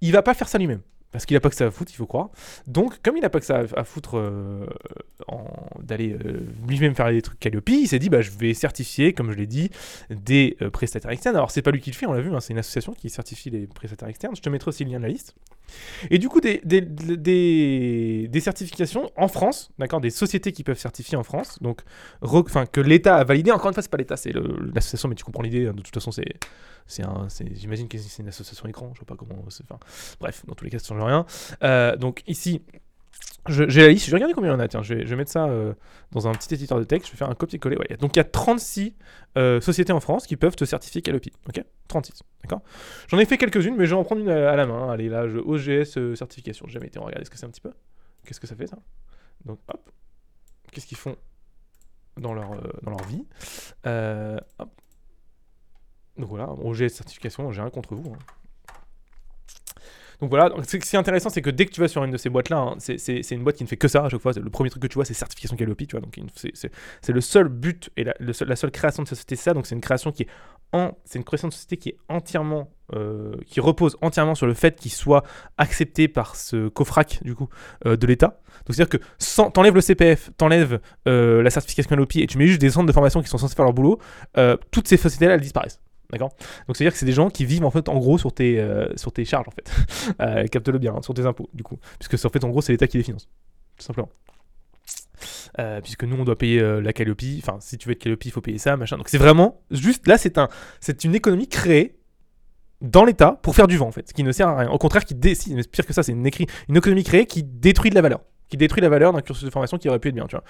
[0.00, 0.80] il va pas faire ça lui-même.
[1.12, 2.30] Parce qu'il n'a pas que ça à foutre, il faut croire.
[2.66, 4.66] Donc, comme il n'a pas que ça à foutre euh,
[5.80, 9.30] d'aller euh, lui-même faire des trucs Calliope, il s'est dit bah, je vais certifier, comme
[9.30, 9.70] je l'ai dit,
[10.10, 11.36] des euh, prestataires externes.
[11.36, 13.08] Alors, c'est pas lui qui le fait, on l'a vu, hein, c'est une association qui
[13.08, 14.36] certifie les prestataires externes.
[14.36, 15.34] Je te mettrai aussi le lien de la liste.
[16.10, 16.60] Et du coup, des,
[18.40, 21.82] certifications en France, d'accord, des sociétés qui peuvent certifier en France, donc
[22.72, 23.50] que l'État a validé.
[23.52, 24.32] Encore une fois, c'est pas l'État, c'est
[24.74, 25.66] l'association, mais tu comprends l'idée.
[25.66, 26.34] Hein, de toute façon, c'est
[26.86, 27.04] c'est
[27.56, 28.92] j'imagine que c'est une association écran.
[28.94, 29.44] Je sais pas comment.
[30.20, 31.26] Bref, dans tous les cas, rien.
[31.62, 32.62] Euh, donc ici,
[33.48, 34.68] j'ai la liste, je vais regarder combien il y en a.
[34.68, 35.74] Tiens, je vais, mettre ça euh,
[36.12, 37.08] dans un petit éditeur de texte.
[37.08, 37.76] Je vais faire un copier-coller.
[37.76, 37.96] Ouais.
[37.98, 38.94] Donc il y a 36
[39.36, 41.26] euh, sociétés en France qui peuvent te certifier Calliope.
[41.48, 41.62] Ok?
[41.88, 42.22] 36.
[42.42, 42.62] D'accord?
[43.08, 44.90] J'en ai fait quelques-unes, mais je vais en prendre une à, la main.
[44.90, 46.66] Allez, là, je, OGS certification.
[46.66, 46.98] J'ai jamais été.
[46.98, 47.72] On regarder ce que c'est un petit peu.
[48.24, 48.78] Qu'est-ce que ça fait ça?
[49.44, 49.90] Donc hop.
[50.72, 51.16] Qu'est-ce qu'ils font
[52.16, 52.50] dans leur,
[52.82, 53.24] dans leur vie?
[56.18, 58.12] Donc voilà, OGS certification, j'ai rien contre vous.
[58.12, 58.18] Hein.
[60.20, 62.16] Donc voilà, ce qui est intéressant, c'est que dès que tu vas sur une de
[62.16, 64.32] ces boîtes-là, hein, c'est une boîte qui ne fait que ça à chaque fois.
[64.32, 66.00] Le premier truc que tu vois, c'est certification Calliope, tu vois.
[66.00, 69.54] Donc c'est le seul but et la, seule création de société, c'est ça.
[69.54, 70.28] Donc c'est une création qui est
[71.04, 74.78] c'est une création de société qui est entièrement, euh, qui repose entièrement sur le fait
[74.78, 75.22] qu'il soit
[75.58, 77.48] accepté par ce COFRAC du coup
[77.86, 78.40] euh, de l'État.
[78.66, 82.60] Donc c'est-à-dire que t'enlèves le CPF, t'enlèves euh, la certification Calliope et tu mets juste
[82.60, 83.98] des centres de formation qui sont censés faire leur boulot,
[84.70, 85.80] toutes ces sociétés-là, elles disparaissent.
[86.10, 86.30] D'accord?
[86.66, 88.88] Donc, c'est-à-dire que c'est des gens qui vivent en fait en gros sur tes, euh,
[88.96, 89.70] sur tes charges en fait.
[90.20, 91.78] euh, Capte-le bien, hein, sur tes impôts du coup.
[91.98, 93.28] Puisque en fait en gros c'est l'État qui les finance.
[93.76, 94.08] Tout simplement.
[95.58, 98.24] Euh, puisque nous on doit payer euh, la Calliope, enfin si tu veux être Calliope
[98.24, 98.98] il faut payer ça, machin.
[98.98, 100.48] Donc c'est vraiment juste là c'est un,
[101.04, 101.98] une économie créée
[102.82, 104.70] dans l'État pour faire du vent en fait, ce qui ne sert à rien.
[104.70, 108.02] Au contraire, qui décide, pire que ça, c'est une économie créée qui détruit de la
[108.02, 110.36] valeur qui détruit la valeur d'un cursus de formation qui aurait pu être bien, tu
[110.36, 110.44] vois.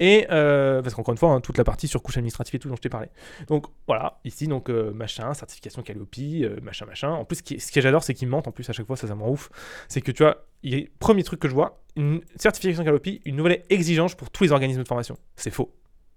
[0.00, 2.68] Et euh, parce qu'encore une fois, hein, toute la partie sur couche administrative et tout
[2.68, 3.08] dont je t'ai parlé.
[3.48, 7.10] Donc voilà, ici donc euh, machin, certification Calliope, euh, machin machin.
[7.10, 9.14] En plus, ce, que j'adore, c'est qu'ils mentent en plus à chaque fois, ça ça
[9.14, 9.50] me rend ouf.
[9.88, 13.62] C'est que tu vois, il premier truc que je vois, une certification Calliope, une nouvelle
[13.70, 15.16] exigence pour tous les organismes de formation.
[15.36, 15.74] C'est faux.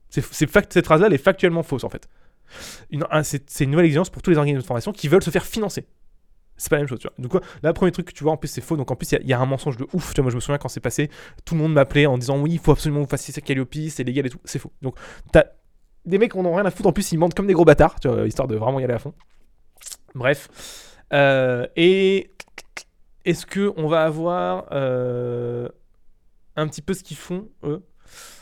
[0.09, 2.09] Cette phrase-là, elle est factuellement fausse en fait.
[3.23, 5.85] c'est, une nouvelle exigence pour tous les organismes de formation qui veulent se faire financer
[6.61, 7.15] c'est pas la même chose, tu vois.
[7.17, 8.77] Donc, là, le premier truc que tu vois, en plus, c'est faux.
[8.77, 10.13] Donc, en plus, il y, a un mensonge de ouf.
[10.13, 11.09] Tu vois, moi, je me souviens quand c'est passé,
[11.43, 14.03] tout le monde m'appelait en disant oui, il faut absolument vous fassiez ça Calliope, c'est
[14.03, 14.39] légal et tout.
[14.45, 14.71] C'est faux.
[14.83, 14.95] Donc,
[15.31, 15.45] t'as
[16.05, 16.87] des mecs qui en rien à foutre.
[16.87, 18.93] En plus, ils mentent comme des gros bâtards, tu vois, histoire de vraiment y aller
[18.93, 19.13] à fond.
[20.13, 20.49] Bref.
[21.13, 22.29] Euh, et
[23.25, 25.67] est-ce que on va avoir euh,
[26.55, 27.83] un petit peu ce qu'ils font, eux?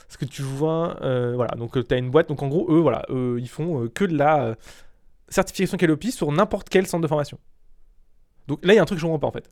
[0.07, 2.27] Parce que tu vois, euh, voilà, donc tu as une boîte.
[2.27, 4.55] Donc, en gros, eux, voilà, ils font que de la
[5.29, 7.37] certification Calliope sur n'importe quel centre de formation.
[8.49, 9.51] Donc là, il y a un truc que je comprends pas en fait.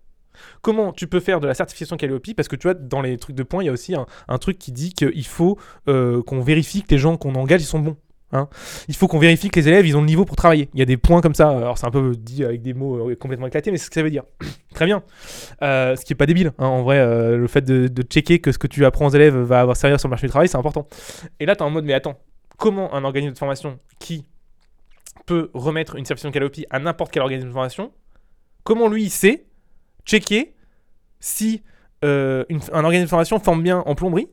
[0.62, 3.36] Comment tu peux faire de la certification Calliope Parce que tu vois, dans les trucs
[3.36, 6.84] de points, il y a aussi un, truc qui dit qu'il faut euh, qu'on vérifie
[6.84, 7.98] que les gens qu'on engage, ils sont bons.
[8.34, 8.50] Hein.
[8.90, 10.70] il faut qu'on vérifie que les élèves, ils ont le niveau pour travailler.
[10.74, 11.50] Il y a des points comme ça.
[11.50, 13.96] Alors, c'est un peu dit avec des mots euh, complètement éclatés, mais c'est ce que
[13.96, 14.24] ça veut dire.
[14.74, 15.02] Très bien.
[15.62, 16.52] Euh, ce qui est pas débile.
[16.60, 16.66] Hein.
[16.66, 16.98] En vrai,
[17.38, 20.10] le fait de, checker que ce que tu apprends aux élèves va avoir servir sur
[20.10, 20.88] le marché du travail, c'est important.
[21.40, 22.20] Et là, tu es en mode, mais attends,
[22.58, 24.26] comment un organisme de formation qui
[25.26, 27.92] peut remettre une certification Calliope à n'importe quel organisme de formation
[28.68, 29.46] comment lui il sait
[30.06, 30.54] checker
[31.22, 31.64] si
[32.04, 32.44] euh,
[32.74, 34.28] un organisme de formation forme bien en plomberie,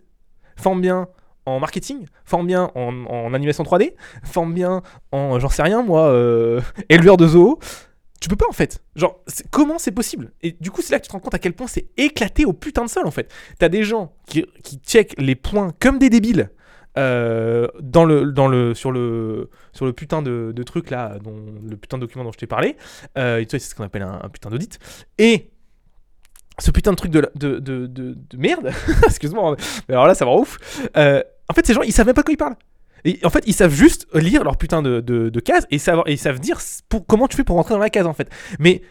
[0.57, 1.07] forme bien
[1.47, 4.82] en marketing, forme bien en, animation 3D, forme bien
[5.12, 7.61] en, j'en sais rien moi, euh, éleveur de zoo.
[8.20, 8.82] Tu peux pas en fait.
[8.97, 9.22] Genre,
[9.53, 10.32] comment c'est possible?
[10.43, 12.45] Et du coup, c'est là que tu te rends compte à quel point c'est éclaté
[12.45, 13.32] au putain de sol en fait.
[13.61, 16.51] T'as des gens qui, qui checkent les points comme des débiles
[16.97, 21.37] euh, dans le, dans le, sur, le, sur le putain de, truc là, dont,
[21.69, 22.77] le putain de document dont je t'ai parlé.
[23.19, 24.79] Euh, c'est ce qu'on appelle un, putain d'audit.
[25.19, 25.51] Et
[26.59, 28.71] ce putain de truc de, de, de, de, de merde,
[29.07, 29.57] excuse-moi,
[29.89, 30.59] mais alors là, ça va ouf.
[30.97, 32.57] Euh, en fait, ces gens, ils savent même pas quoi ils parlent.
[33.05, 36.41] Et en fait, ils savent juste lire leur putain de, case et, savoir, ils savent
[36.41, 38.31] dire pour, comment tu fais pour rentrer dans la case en fait.
[38.59, 38.83] Mais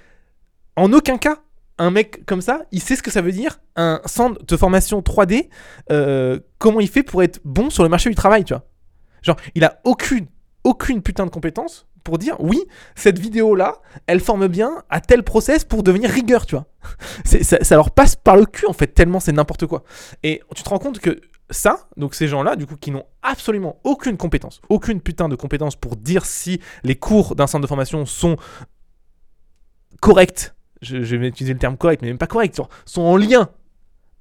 [0.76, 1.40] en aucun cas,
[1.84, 5.02] un mec comme ça, il sait ce que ça veut dire un centre de formation
[5.02, 5.50] 3D,
[5.92, 8.66] euh, comment il fait pour être bon sur le marché du travail, tu vois.
[9.22, 10.28] Genre, il a aucune,
[10.64, 12.62] aucune putain de compétence pour dire oui,
[12.96, 16.66] cette vidéo-là, elle forme bien à tel process pour devenir rigueur, tu vois.
[17.26, 19.84] Ça leur passe par le cul en fait, tellement c'est n'importe quoi.
[20.24, 21.20] Et tu te rends compte que
[21.50, 25.76] ça, donc ces gens-là, du coup, qui n'ont absolument aucune compétence, aucune putain de compétence
[25.76, 28.38] pour dire si les cours d'un centre de formation sont
[30.02, 30.53] corrects,
[30.84, 33.50] je, vais utiliser le terme correct, mais même pas corrects, genre, sont en lien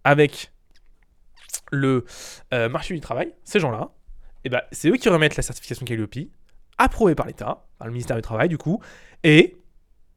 [0.05, 0.53] avec
[1.71, 2.05] le
[2.53, 3.91] euh, marché du travail, ces gens-là,
[4.45, 6.17] et ben, c'est eux qui remettent la certification Calliope,
[6.79, 8.81] approuvée par l'État, par le ministère du Travail, du coup,
[9.23, 9.57] et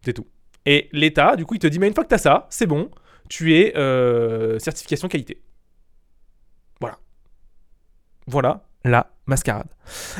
[0.03, 0.27] c'est tout.
[0.65, 2.65] Et l'État, du coup, il te dit, mais une fois que tu as ça, c'est
[2.65, 2.89] bon,
[3.29, 5.41] tu es euh, certification qualité.
[6.79, 6.97] Voilà.
[8.27, 9.67] Voilà la mascarade.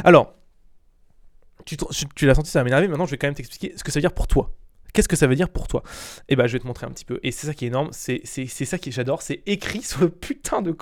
[0.03, 0.33] Alors,
[1.65, 1.77] tu,
[2.15, 4.01] tu l'as senti, ça m'énerver, maintenant je vais quand même t'expliquer ce que ça veut
[4.01, 4.51] dire pour toi.
[4.95, 5.83] Qu'est-ce que ça veut dire pour toi?
[6.29, 7.19] Eh ben, je vais te montrer un petit peu.
[7.21, 10.61] Et c'est ça qui est énorme, c'est ça que j'adore, c'est écrit sur le putain
[10.61, 10.73] de...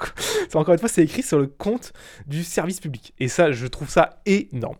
[0.53, 1.93] Encore une fois, c'est écrit sur le compte
[2.27, 3.15] du service public.
[3.19, 4.77] Et ça, je trouve ça énorme.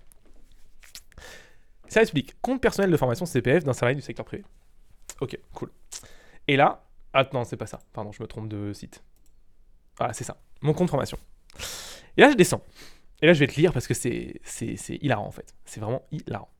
[1.87, 4.43] Service public, compte personnel de formation CPF d'un salarié du secteur privé.
[5.19, 5.71] Ok, cool.
[6.47, 7.79] Et là, ah non, c'est pas ça.
[7.91, 9.03] Pardon, je me trompe de site.
[9.97, 10.37] Voilà, c'est ça.
[10.61, 11.17] Mon compte formation.
[12.17, 12.61] Et là, je descends.
[13.23, 14.39] Et là, je vais te lire parce que c'est
[15.01, 15.55] hilarant en fait.
[15.65, 16.52] C'est vraiment hilarant.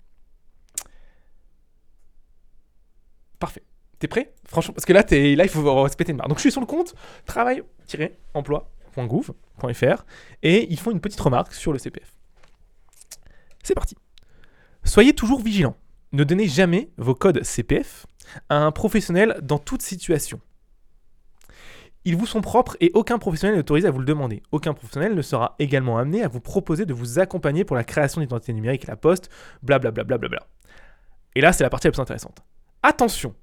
[3.44, 3.64] Parfait.
[4.00, 4.34] T'es prêt?
[4.48, 6.20] Franchement, parce que là, il faut se péter une.
[6.20, 10.06] Donc, je suis sur le compte travail-emploi.gouv.fr
[10.44, 12.16] et ils font une petite remarque sur le CPF.
[13.62, 13.98] C'est parti.
[14.86, 15.76] Soyez toujours vigilants.
[16.14, 18.06] Ne donnez jamais vos codes CPF
[18.48, 20.40] à un professionnel dans toute situation.
[22.06, 24.42] Ils vous sont propres et aucun professionnel n'est autorisé à vous le demander.
[24.54, 28.22] Aucun professionnel ne sera également amené à vous proposer de vous accompagner pour la création
[28.22, 29.30] d'identité numérique à la poste,
[29.64, 30.06] blablabla.
[30.06, 30.48] Bla bla bla bla.
[31.36, 32.42] Et là, c'est la partie la plus intéressante.
[32.84, 33.34] Attention,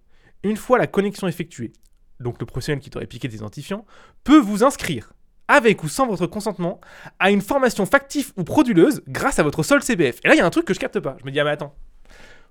[0.43, 1.73] une fois la connexion effectuée,
[2.21, 3.87] donc le professionnel qui t'aurait piqué des identifiants,
[4.23, 5.15] peut vous inscrire,
[5.49, 6.81] avec ou sans votre consentement,
[7.19, 10.21] à une formation factive ou frauduleuse grâce à votre solde CPF.
[10.25, 11.17] Et là, il y a un truc que je capte pas.
[11.21, 11.75] Je me dis, ah mais attends,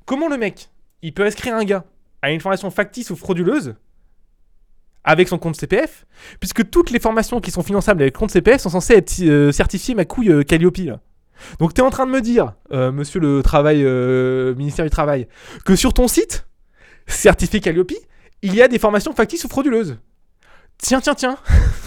[0.06, 0.70] comment le mec,
[1.02, 1.86] il peut inscrire un gars
[2.22, 3.76] à une formation factice ou frauduleuse
[5.04, 6.06] avec son compte CPF,
[6.40, 9.96] puisque toutes les formations qui sont finançables avec compte CPF sont censées être euh, certifiées
[9.96, 11.00] ma couille euh, Calliope.
[11.60, 13.84] Donc t'es en train de me dire, euh, monsieur le travail,
[14.58, 15.28] ministère du travail,
[15.64, 16.49] que sur ton site,
[17.10, 17.92] certifié Calliope,
[18.42, 19.98] il y a des formations factices ou frauduleuses.
[20.78, 21.38] Tiens, tiens, tiens.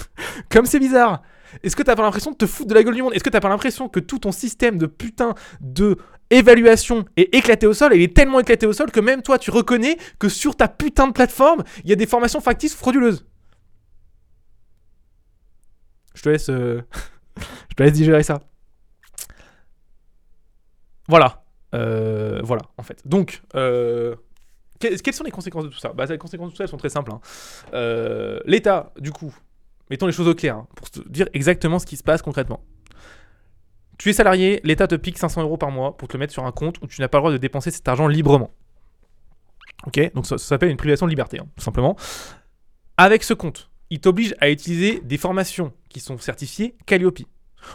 [0.51, 1.23] Comme c'est bizarre.
[1.63, 3.15] Est-ce que t'as pas l'impression de te foutre de la gueule du monde?
[3.15, 5.97] Est-ce que t'as pas l'impression que tout ton système de putain de
[6.31, 7.93] évaluation est éclaté au sol?
[7.95, 11.07] Il est tellement éclaté au sol que même toi tu reconnais que sur ta putain
[11.09, 13.27] de plateforme, il y a des formations factices ou frauduleuses
[16.15, 16.83] Je te laisse, euh,
[17.71, 18.41] je te laisse digérer ça.
[21.09, 21.39] Voilà,
[21.75, 23.01] Euh, voilà en fait.
[23.07, 24.15] Donc, euh,
[24.83, 26.71] que- quelles sont les conséquences de tout ça bah, Les conséquences de tout ça, elles
[26.71, 27.13] sont très simples.
[27.13, 27.21] hein.
[27.75, 29.35] Euh, L'État, du coup,
[29.91, 32.61] mettons les choses au clair, hein, pour dire exactement ce qui se passe concrètement.
[33.99, 36.45] Tu es salarié, l'État te pique 500 euros par mois pour te le mettre sur
[36.45, 38.51] un compte où tu n'as pas le droit de dépenser cet argent librement.
[39.87, 40.13] Ok?
[40.15, 41.97] Donc ça, ça s'appelle une privation de liberté, hein, tout simplement.
[42.97, 47.21] Avec ce compte, il t'oblige à utiliser des formations qui sont certifiées Calliope.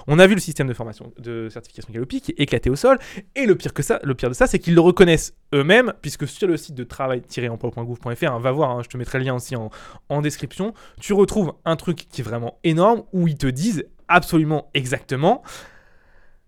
[0.07, 2.97] On a vu le système de formation de certification Calliope qui est éclaté au sol.
[3.35, 6.27] Et le pire, que ça, le pire de ça, c'est qu'ils le reconnaissent eux-mêmes, puisque
[6.27, 9.55] sur le site de travail-emploi.gouv.fr, hein, va voir, hein, je te mettrai le lien aussi
[9.55, 9.69] en,
[10.09, 14.69] en description, tu retrouves un truc qui est vraiment énorme, où ils te disent absolument
[14.73, 15.43] exactement,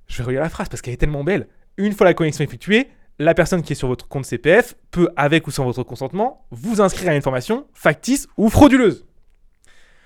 [0.07, 2.89] je vais relire la phrase parce qu'elle est tellement belle, une fois la connexion effectuée,
[3.19, 6.81] la personne qui est sur votre compte CPF peut, avec ou sans votre consentement, vous
[6.81, 9.05] inscrire à une formation factice ou frauduleuse.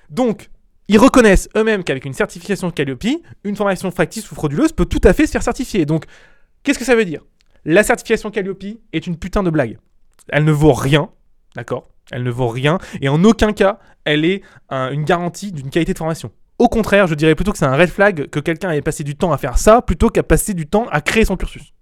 [0.09, 0.49] Donc,
[0.93, 3.07] ils reconnaissent eux-mêmes qu'avec une certification Calliope,
[3.43, 5.87] une formation factice ou frauduleuse peut tout à fait se faire certifier.
[5.87, 6.05] Donc,
[6.61, 7.21] qu'est-ce que ça veut dire?
[7.65, 9.79] La certification Calliope est une putain de blague.
[10.29, 11.09] Elle ne vaut rien,
[11.55, 11.89] d'accord?
[12.11, 15.93] Elle ne vaut rien, et en aucun cas, elle est un- une garantie d'une qualité
[15.93, 16.31] de formation.
[16.59, 19.15] Au contraire, je dirais plutôt que c'est un red flag que quelqu'un ait passé du
[19.15, 21.73] temps à faire ça plutôt qu'à passer du temps à créer son cursus.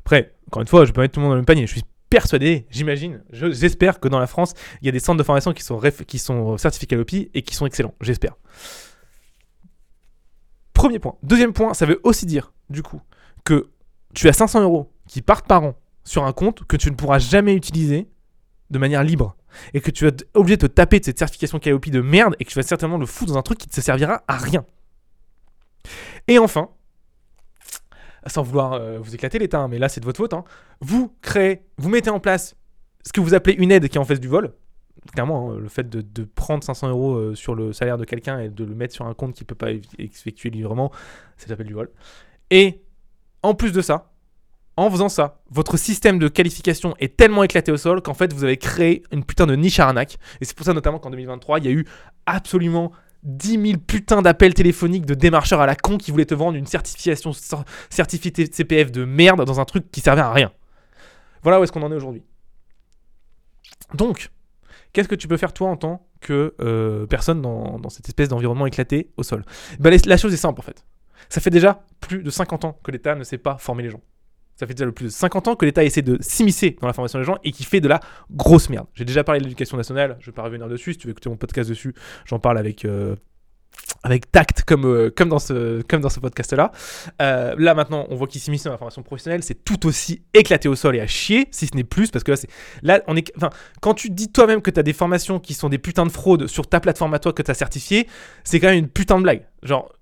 [0.00, 1.68] Après, encore une fois, je peux mettre tout le monde dans le même panier.
[1.68, 5.18] Je suis persuadé, j'imagine, je- j'espère que dans la France, il y a des centres
[5.18, 7.94] de formation qui sont, certifiés Calliope et qui sont excellents.
[8.00, 8.36] J'espère.
[10.72, 11.16] Premier point.
[11.22, 13.00] Deuxième point, ça veut aussi dire, du coup,
[13.44, 13.70] que
[14.14, 17.18] tu as 500 euros qui partent par an sur un compte que tu ne pourras
[17.18, 18.08] jamais utiliser
[18.70, 19.36] de manière libre.
[19.74, 22.36] Et que tu vas être obligé de te taper de cette certification Calliope de merde
[22.38, 24.64] et que tu vas certainement le foutre dans un truc qui te servira à rien.
[26.28, 26.68] Et enfin,
[28.26, 30.44] sans vouloir euh, vous éclater l'état, hein, mais là c'est de votre faute, hein,
[30.80, 32.56] vous créez, vous mettez en place
[33.04, 34.52] ce que vous appelez une aide qui est en fait du vol.
[35.12, 38.48] Clairement, hein, le fait de, prendre 500 euros euh, sur le salaire de quelqu'un et
[38.48, 40.90] de le mettre sur un compte qui ne peut pas effectuer le livrement,
[41.36, 41.90] ça s'appelle du vol.
[42.50, 42.82] Et
[43.42, 44.10] en plus de ça,
[44.76, 48.44] en faisant ça, votre système de qualification est tellement éclaté au sol qu'en fait vous
[48.44, 50.18] avez créé une putain de niche arnaque.
[50.40, 51.84] Et c'est pour ça notamment qu'en 2023, il y a eu
[52.26, 52.92] absolument
[53.24, 56.66] 10 000 putains d'appels téléphoniques de démarcheurs à la con qui voulaient te vendre une
[56.66, 57.32] certification
[57.90, 60.52] certifiée CPF de merde dans un truc qui servait à rien.
[61.42, 62.22] Voilà où est-ce qu'on en est aujourd'hui.
[63.94, 64.30] Donc,
[64.92, 68.66] qu'est-ce que tu peux faire toi en tant que euh, personne dans, cette espèce d'environnement
[68.66, 69.44] éclaté au sol?
[69.78, 70.84] Bah, La chose est simple en fait.
[71.28, 74.00] Ça fait déjà plus de 50 ans que l'État ne sait pas former les gens.
[74.58, 76.92] Ça fait déjà le plus de 50 ans que l'État essaie de s'immiscer dans la
[76.92, 78.00] formation des gens et qui fait de la
[78.30, 78.86] grosse merde.
[78.94, 80.92] J'ai déjà parlé de l'éducation nationale, je vais pas revenir dessus.
[80.94, 81.94] Si tu veux écouter mon podcast dessus,
[82.26, 82.84] j'en parle avec.
[82.84, 83.14] Euh,
[84.02, 86.72] avec tact comme, euh, comme dans ce, ce podcast là.
[87.22, 90.68] Euh, là maintenant on voit qu'il s'immisce dans la formation professionnelle, c'est tout aussi éclaté
[90.68, 92.38] au sol et à chier, si ce n'est plus, parce que là.
[92.82, 93.32] Là on est.
[93.36, 93.50] Enfin,
[93.80, 96.46] quand tu dis toi-même que tu as des formations qui sont des putains de fraudes
[96.46, 98.08] sur ta plateforme à toi que tu as certifié,
[98.44, 99.46] c'est quand même une putain de blague.
[99.62, 99.92] Genre,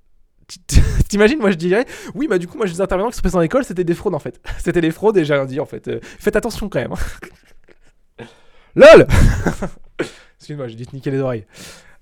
[1.09, 3.41] T'imagines, moi je dirais, oui, bah du coup, moi des intervenants qui sont passés dans
[3.41, 4.41] l'école, c'était des fraudes en fait.
[4.59, 5.89] C'était des fraudes et j'ai rien dit en fait.
[5.89, 6.93] Euh, faites attention quand même.
[6.93, 8.25] Hein.
[8.77, 9.07] LOL
[10.39, 11.47] Excuse-moi, j'ai dit niquer les oreilles.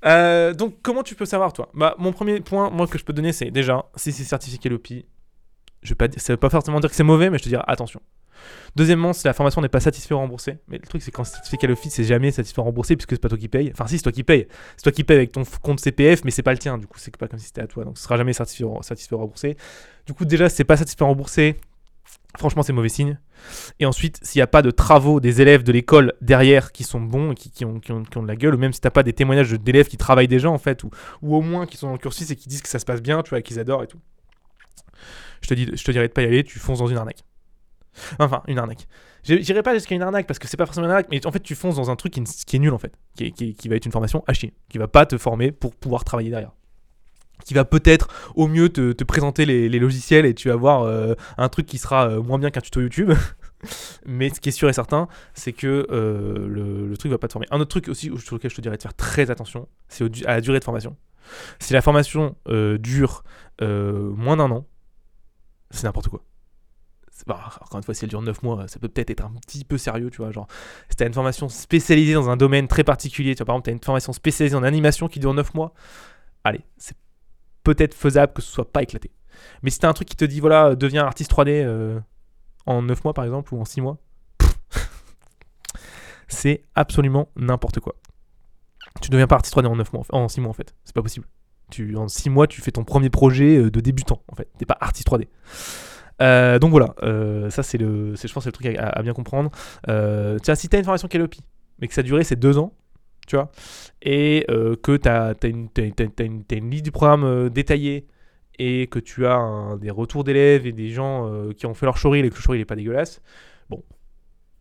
[0.04, 1.70] Euh, donc, comment tu peux savoir toi?
[1.72, 5.06] Bah, mon premier point, moi, que je peux donner, c'est déjà, si c'est certifié LOPI,
[5.82, 7.64] je vais pas, ça veut pas forcément dire que c'est mauvais, mais je te dirais
[7.66, 8.00] attention.
[8.76, 11.66] Deuxièmement, si la formation n'est pas satisfaite ou remboursée, mais le truc c'est quand certificat
[11.66, 13.70] l'office, c'est jamais satisfait ou remboursé puisque c'est pas toi qui paye.
[13.72, 14.46] Enfin, si, c'est toi qui paye.
[14.76, 16.78] C'est toi qui paye avec ton compte CPF, mais c'est pas le tien.
[16.78, 17.84] Du coup, c'est pas comme si c'était à toi.
[17.84, 19.56] Donc, ce sera jamais satisfait, satisfait ou remboursé.
[20.06, 21.56] Du coup, déjà, c'est pas satisfait ou remboursé,
[22.36, 23.18] franchement, c'est mauvais signe.
[23.78, 27.00] Et ensuite, s'il n'y a pas de travaux des élèves de l'école derrière qui sont
[27.00, 29.88] bons, et qui, ont, de la gueule, ou même si t'as pas des témoignages d'élèves
[29.88, 30.90] qui travaillent déjà en fait, ou,
[31.22, 33.02] ou au moins qui sont dans le cursus et qui disent que ça se passe
[33.02, 34.00] bien, tu vois, qu'ils adorent et tout.
[35.42, 37.22] Je te, dis, je te dirais de pas y aller, tu fonces dans une arnaque.
[38.18, 38.86] Enfin, une arnaque.
[39.24, 41.40] J'irai pas jusqu'à une arnaque parce que c'est pas forcément une arnaque, mais en fait,
[41.40, 44.22] tu fonces dans un truc qui, est nul en fait, qui, va être une formation
[44.26, 46.52] à chier, qui va pas te former pour pouvoir travailler derrière.
[47.44, 50.82] Qui va peut-être au mieux te, te présenter les, les, logiciels et tu vas voir
[50.82, 53.12] euh, un truc qui sera euh, moins bien qu'un tuto YouTube.
[54.06, 57.26] mais ce qui est sûr et certain, c'est que euh, le, le, truc va pas
[57.26, 57.46] te former.
[57.50, 60.34] Un autre truc aussi sur lequel je te dirais de faire très attention, c'est à
[60.34, 60.96] la durée de formation.
[61.58, 62.36] Si la formation
[62.78, 63.24] dure
[63.60, 64.66] moins d'un an,
[65.70, 66.22] c'est n'importe quoi.
[67.26, 69.64] Bah, encore une fois, si elle dure 9 mois, ça peut peut-être être un petit
[69.64, 70.30] peu sérieux, tu vois.
[70.30, 70.46] Genre,
[70.90, 73.72] si t'as une formation spécialisée dans un domaine très particulier, tu vois, par exemple, t'as
[73.72, 75.72] une formation spécialisée en animation qui dure 9 mois,
[76.44, 76.96] allez, c'est
[77.62, 79.10] peut-être faisable que ce soit pas éclaté.
[79.62, 81.98] Mais si t'as un truc qui te dit, voilà, deviens artiste 3D euh,
[82.66, 83.98] en 9 mois par exemple, ou en 6 mois,
[86.28, 87.94] c'est absolument n'importe quoi.
[89.00, 91.02] Tu deviens pas artiste 3D en 9 mois, en 6 mois en fait, c'est pas
[91.02, 91.26] possible.
[91.70, 94.66] Tu, en 6 mois, tu fais ton premier projet euh, de débutant en fait, t'es
[94.66, 95.28] pas artiste 3D.
[96.22, 99.50] Euh, donc voilà, euh, ça c'est le, je pense, le truc à, bien comprendre.
[99.88, 101.34] Euh, vois, si tu as une formation Calliope,
[101.80, 102.72] mais que ça a duré ces deux ans,
[103.26, 103.50] tu vois,
[104.02, 104.46] et
[104.82, 105.68] que tu as, une,
[106.50, 108.06] une, liste du programme détaillée
[108.58, 112.24] et que tu as des retours d'élèves et des gens qui ont fait leur showreel
[112.24, 113.20] et que le showreel n'est pas dégueulasse,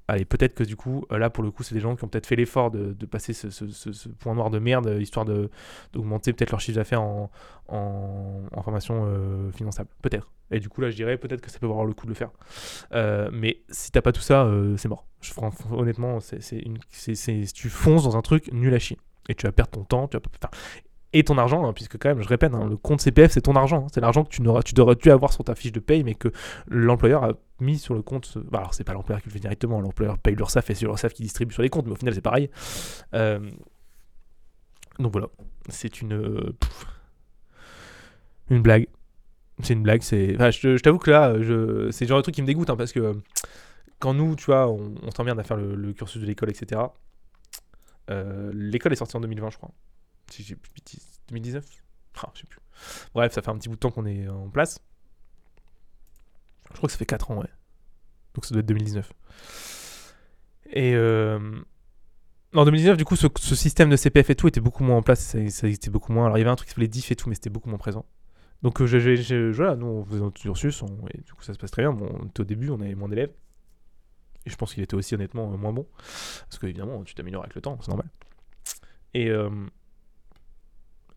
[0.07, 2.07] allez, peut-être que du coup, euh, là pour le coup, c'est des gens qui ont
[2.07, 6.59] peut-être fait l'effort de, passer ce, point noir de merde, euh, histoire d'augmenter peut-être leur
[6.59, 7.31] chiffre d'affaires en,
[7.67, 9.89] en, formation euh, finançable.
[10.01, 10.31] Peut-être.
[10.51, 12.15] Et du coup, là, je dirais peut-être que ça peut avoir le coup de le
[12.15, 12.31] faire.
[13.31, 15.07] mais si t'as pas tout ça, c'est mort.
[15.71, 16.63] Honnêtement, c'est,
[17.53, 18.97] tu fonces dans un truc nul à chier.
[19.29, 20.07] Et tu vas perdre ton temps.
[20.07, 20.49] Tu vas,
[21.13, 23.55] et ton argent, hein, puisque quand même, je répète, hein, le compte CPF, c'est ton
[23.55, 23.83] argent.
[23.83, 23.87] Hein.
[23.93, 26.29] c'est l'argent que tu, tu devrais dû avoir sur ta fiche de paye, mais que
[26.67, 28.37] l'employeur a mis sur le compte.
[28.49, 31.13] Bah, alors, c'est pas l'employeur qui le fait directement, l'employeur paye l'URSSAF et c'est l'URSSAF
[31.13, 32.49] qui distribue sur les comptes, mais au final, c'est pareil.
[33.13, 33.39] Euh,
[34.99, 35.27] donc voilà,
[35.69, 36.53] c'est une.
[38.49, 38.87] une blague.
[39.61, 40.33] C'est une blague, c'est.
[40.35, 41.91] Enfin, je, t'avoue que là, je...
[41.91, 43.13] c'est le genre de truc qui me dégoûte, parce que
[43.99, 46.81] quand nous, tu vois, on, on s'emmerde à faire le, cursus de l'école, etc.
[48.09, 49.71] Euh, l'école est sortie en 2020, je crois.
[50.29, 50.57] Si j'ai
[51.29, 51.65] 2019
[52.21, 52.59] ah, Je sais plus.
[53.13, 54.79] Bref, ça fait un petit bout de temps qu'on est en place.
[56.71, 57.49] Je crois que ça fait 4 ans, ouais.
[58.33, 59.11] Donc ça doit être 2019.
[60.71, 61.61] Et euh...
[62.55, 65.21] en 2019, du coup, ce, système de CPF et tout était beaucoup moins en place.
[65.21, 66.25] Ça, existait beaucoup moins.
[66.25, 67.77] Alors il y avait un truc qui s'appelait DIF et tout, mais c'était beaucoup moins
[67.77, 68.05] présent.
[68.63, 71.71] Donc euh, j'ai, voilà, nous on faisait notre cursus, et du coup ça se passe
[71.71, 71.91] très bien.
[71.91, 73.33] Bon, au début, on avait moins d'élèves.
[74.45, 75.85] Et je pense qu'il était aussi honnêtement moins bon.
[75.97, 78.09] Parce que évidemment, tu t'améliores avec le temps, c'est normal.
[79.13, 79.49] Et, euh,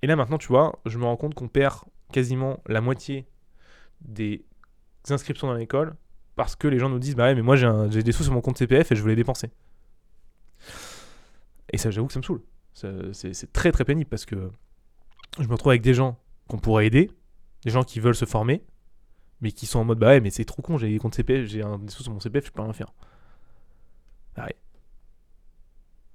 [0.06, 1.80] et là maintenant, tu vois, je me rends compte qu'on perd
[2.12, 3.26] quasiment la moitié
[4.02, 4.46] des
[5.10, 5.96] inscriptions dans l'école
[6.36, 8.40] parce que les gens nous disent bah ouais mais moi j'ai des sous sur mon
[8.40, 9.50] compte CPF et je veux les dépenser.
[11.72, 12.44] Et ça j'avoue que ça me saoule.
[12.72, 14.48] C'est très très pénible parce que
[15.40, 17.10] je me retrouve avec des gens qu'on pourrait aider,
[17.64, 18.62] des gens qui veulent se former,
[19.40, 21.46] mais qui sont en mode bah ouais mais c'est trop con j'ai des comptes CPF,
[21.46, 22.94] j'ai des sous sur mon CPF, je peux rien faire.
[24.36, 24.56] Ah ouais.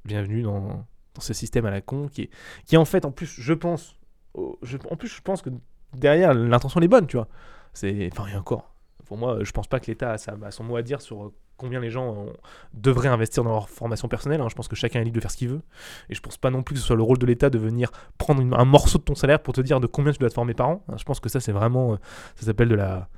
[0.06, 2.30] Bienvenue dans, dans ce système à la con qui est,
[2.66, 3.98] qui est en fait en plus je pense
[4.34, 5.50] en plus je pense que
[5.94, 7.28] derrière l'intention est bonne tu vois.
[7.74, 8.74] C'est enfin et encore
[9.06, 11.80] pour moi je pense pas que l'État a, son mot à dire sur euh, combien
[11.80, 12.26] les gens
[12.74, 14.48] devraient investir dans leur formation personnelle hein.
[14.50, 15.62] je pense que chacun est libre de faire ce qu'il veut.
[16.10, 17.92] Et je pense pas non plus que ce soit le rôle de l'État de venir
[18.18, 20.54] prendre un morceau de ton salaire pour te dire de combien tu dois te former
[20.54, 21.96] par an Hein, je pense que ça c'est vraiment euh,
[22.36, 23.10] ça s'appelle de la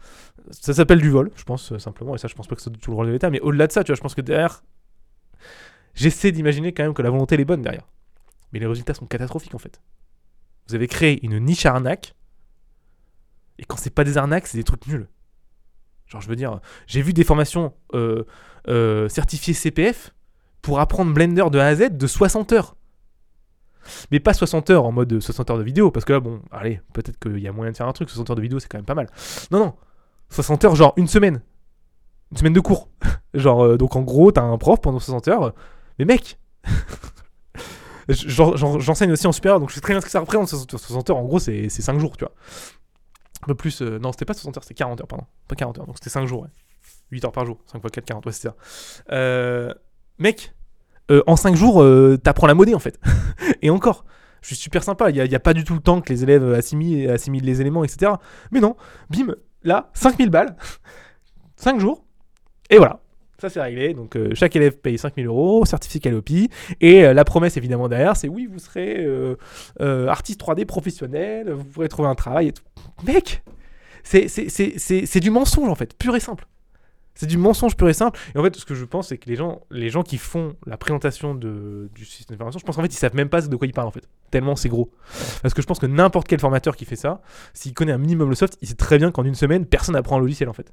[0.51, 2.15] ça s'appelle du vol je pense euh, simplement.
[2.15, 3.29] Et ça je pense pas que c'est du tout le rôle de l'État.
[3.29, 4.63] Mais au-delà de ça tu vois je pense que derrière
[5.93, 7.87] j'essaie d'imaginer quand même que la volonté elle est bonne derrière
[8.51, 9.81] mais les résultats sont catastrophiques en fait
[10.67, 12.15] vous avez créé une niche arnaque
[13.59, 15.07] et quand c'est pas des arnaques, c'est des trucs nuls.
[16.07, 18.23] Genre, je veux dire, j'ai vu des formations euh,
[18.67, 20.13] euh, certifiées CPF
[20.61, 22.75] pour apprendre Blender de A à Z de 60 heures.
[24.11, 26.81] Mais pas 60 heures en mode 60 heures de vidéo, parce que là, bon, allez,
[26.93, 28.77] peut-être qu'il y a moyen de faire un truc, 60 heures de vidéo, c'est quand
[28.77, 29.09] même pas mal.
[29.51, 29.75] Non, non,
[30.29, 31.41] 60 heures, genre une semaine.
[32.31, 32.89] Une semaine de cours.
[33.33, 35.53] genre, euh, donc en gros, t'as un prof pendant 60 heures.
[35.99, 36.37] Mais mec
[38.09, 40.49] J'en- j'en- J'enseigne aussi en supérieur, donc je sais très bien ce que ça représente,
[40.49, 41.17] 60 60 heures.
[41.17, 42.33] En gros, c'est 5 jours, tu vois.
[43.43, 43.81] Un peu plus.
[43.81, 45.25] euh, non, c'était pas 60 heures, c'était 40 heures, pardon.
[45.47, 46.49] Pas 40 heures, donc c'était 5 jours, ouais.
[47.11, 47.59] 8 heures par jour.
[47.71, 48.55] 5 fois 4, 40, ouais, c'est ça.
[49.11, 49.73] Euh,
[50.19, 50.53] mec,
[51.11, 52.99] euh, en 5 jours, euh, t'apprends la monnaie, en fait.
[53.61, 54.03] Et encore,
[54.41, 55.09] je suis super sympa.
[55.09, 57.85] Il n'y a pas du tout le temps que les élèves assimilent, assimilent les éléments,
[57.85, 58.11] etc.
[58.51, 58.75] Mais non,
[59.09, 59.33] bim,
[59.63, 60.57] là, 5000 balles,
[61.55, 62.03] 5 jours,
[62.69, 62.99] et voilà.
[63.43, 63.93] Ça, c'est réglé.
[63.93, 66.49] Donc, euh, chaque élève paye 5000 euros, certificat Lopi.
[66.79, 71.65] Et euh, la promesse, évidemment, derrière, c'est oui, vous serez euh, artiste 3D professionnel, vous
[71.65, 72.63] pourrez trouver un travail et tout.
[73.05, 73.43] Mec,
[74.05, 76.47] c'est du mensonge, en fait, pur et simple.
[77.15, 78.17] C'est du mensonge pur et simple.
[78.33, 80.55] Et en fait, ce que je pense, c'est que les gens, les gens qui font
[80.65, 83.55] la présentation de, du système d'information, je pense qu'en fait, ils savent même pas de
[83.57, 84.07] quoi ils parlent, en fait.
[84.31, 84.89] Tellement c'est gros.
[85.41, 87.21] Parce que je pense que n'importe quel formateur qui fait ça,
[87.53, 90.15] s'il connaît un minimum le soft, il sait très bien qu'en une semaine, personne n'apprend
[90.15, 90.71] un logiciel, en fait.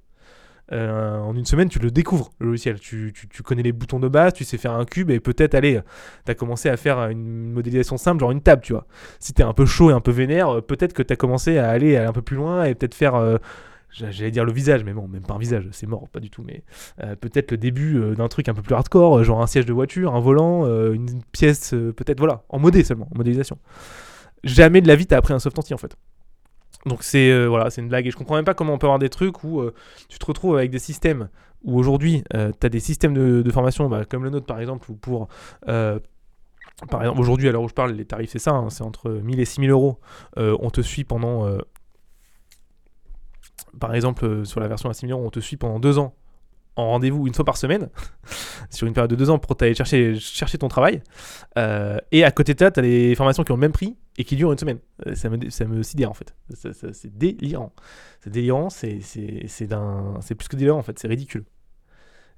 [0.73, 2.79] Euh, en une semaine, tu le découvres, le logiciel.
[2.79, 5.55] Tu, tu- tu connais les boutons de base, tu sais faire un cube, et peut-être,
[5.57, 5.81] allez,
[6.25, 8.87] tu as commencé à faire une modélisation simple, genre une table, tu vois.
[9.19, 11.59] Si t'es un peu chaud et un peu vénère, euh, peut-être que tu as commencé
[11.59, 13.17] à aller, un peu plus loin et peut-être faire.
[13.17, 13.39] euh,
[13.91, 16.31] j'a- J'allais dire le visage, mais bon, même pas un visage, c'est mort, pas du
[16.31, 16.45] tout.
[16.47, 16.63] Mais
[17.21, 20.21] peut-être le début d'un truc un peu plus hardcore, genre un siège de voiture, un
[20.21, 23.59] volant, une pièce, peut-être, voilà, en modé seulement, en modélisation.
[24.45, 25.97] Jamais de la vie t'as appris un soft anti en fait.
[26.87, 28.99] Donc c'est euh, voilà, une blague et je comprends même pas comment on peut avoir
[28.99, 29.75] des trucs où euh,
[30.09, 31.29] tu te retrouves avec des systèmes
[31.63, 34.95] où aujourd'hui tu as des systèmes de, formation bah, comme le nôtre par exemple où
[34.95, 35.29] pour
[35.69, 35.99] euh,
[36.89, 39.11] par exemple aujourd'hui à l'heure où je parle les tarifs c'est ça, hein, c'est entre
[39.11, 39.99] 1000 et 6000 euros.
[40.39, 41.59] Euh, on te suit pendant euh,
[43.79, 46.15] par exemple euh, sur la version à 6000 euros on te suit pendant deux ans
[46.77, 47.89] en rendez-vous une fois par semaine
[48.71, 51.03] sur une période de deux ans pour t'aller chercher, chercher ton travail.
[51.59, 53.97] Euh, et à côté de ça, tu as des formations qui ont le même prix
[54.17, 54.79] et qui durent une semaine.
[55.07, 56.35] Euh, ça, me, ça me sidère en fait.
[56.55, 57.73] C'est délirant.
[58.21, 61.45] C'est délirant, c'est, c'est, d'un, c'est plus que délirant en fait, c'est ridicule.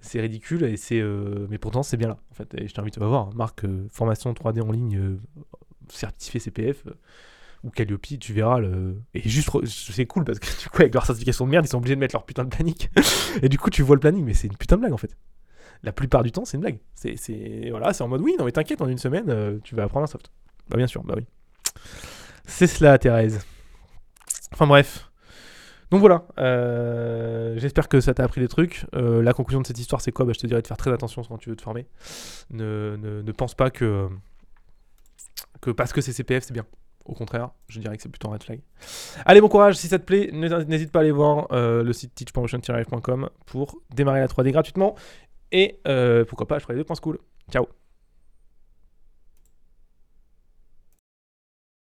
[0.00, 3.00] C'est ridicule et c'est euh, mais pourtant c'est bien là en fait et je t'invite
[3.00, 5.16] à voir marque euh, formation 3D en ligne
[5.88, 6.84] certifié CPF
[7.64, 11.06] ou Calliope tu verras le et juste c'est cool parce que du coup avec leur
[11.06, 12.74] certification de merde ils sont obligés de mettre leur putain de planning
[13.42, 15.16] et du coup tu vois le planning mais c'est une putain de blague en fait
[15.82, 16.78] la plupart du temps, c'est une blague.
[16.94, 20.04] C'est, voilà, en mode oui, non mais t'inquiète, en une semaine, euh, tu vas apprendre
[20.04, 20.30] un soft.
[20.68, 21.26] Bah bien sûr, bah oui.
[22.44, 23.44] C'est cela, Thérèse.
[24.52, 25.08] Enfin bref.
[25.90, 28.86] Donc voilà, euh, j'espère que ça t'a appris des trucs.
[28.94, 30.24] Euh, la conclusion de cette histoire, c'est quoi?
[30.24, 31.86] Bah, Je te dirais de faire très attention quand tu veux te former.
[32.50, 34.08] Ne, ne, ne pense pas que,
[35.60, 36.64] que parce que c'est CPF, c'est bien.
[37.04, 38.60] Au contraire, je dirais que c'est plutôt un red flag.
[39.26, 42.14] Allez, bon courage, si ça te plaît, n'hésite pas à aller voir euh, le site
[42.14, 44.94] teachpromotion-life.com pour démarrer la 3D gratuitement.
[45.50, 47.18] Et euh, pourquoi pas, je ferai des points cool.
[47.50, 47.66] Ciao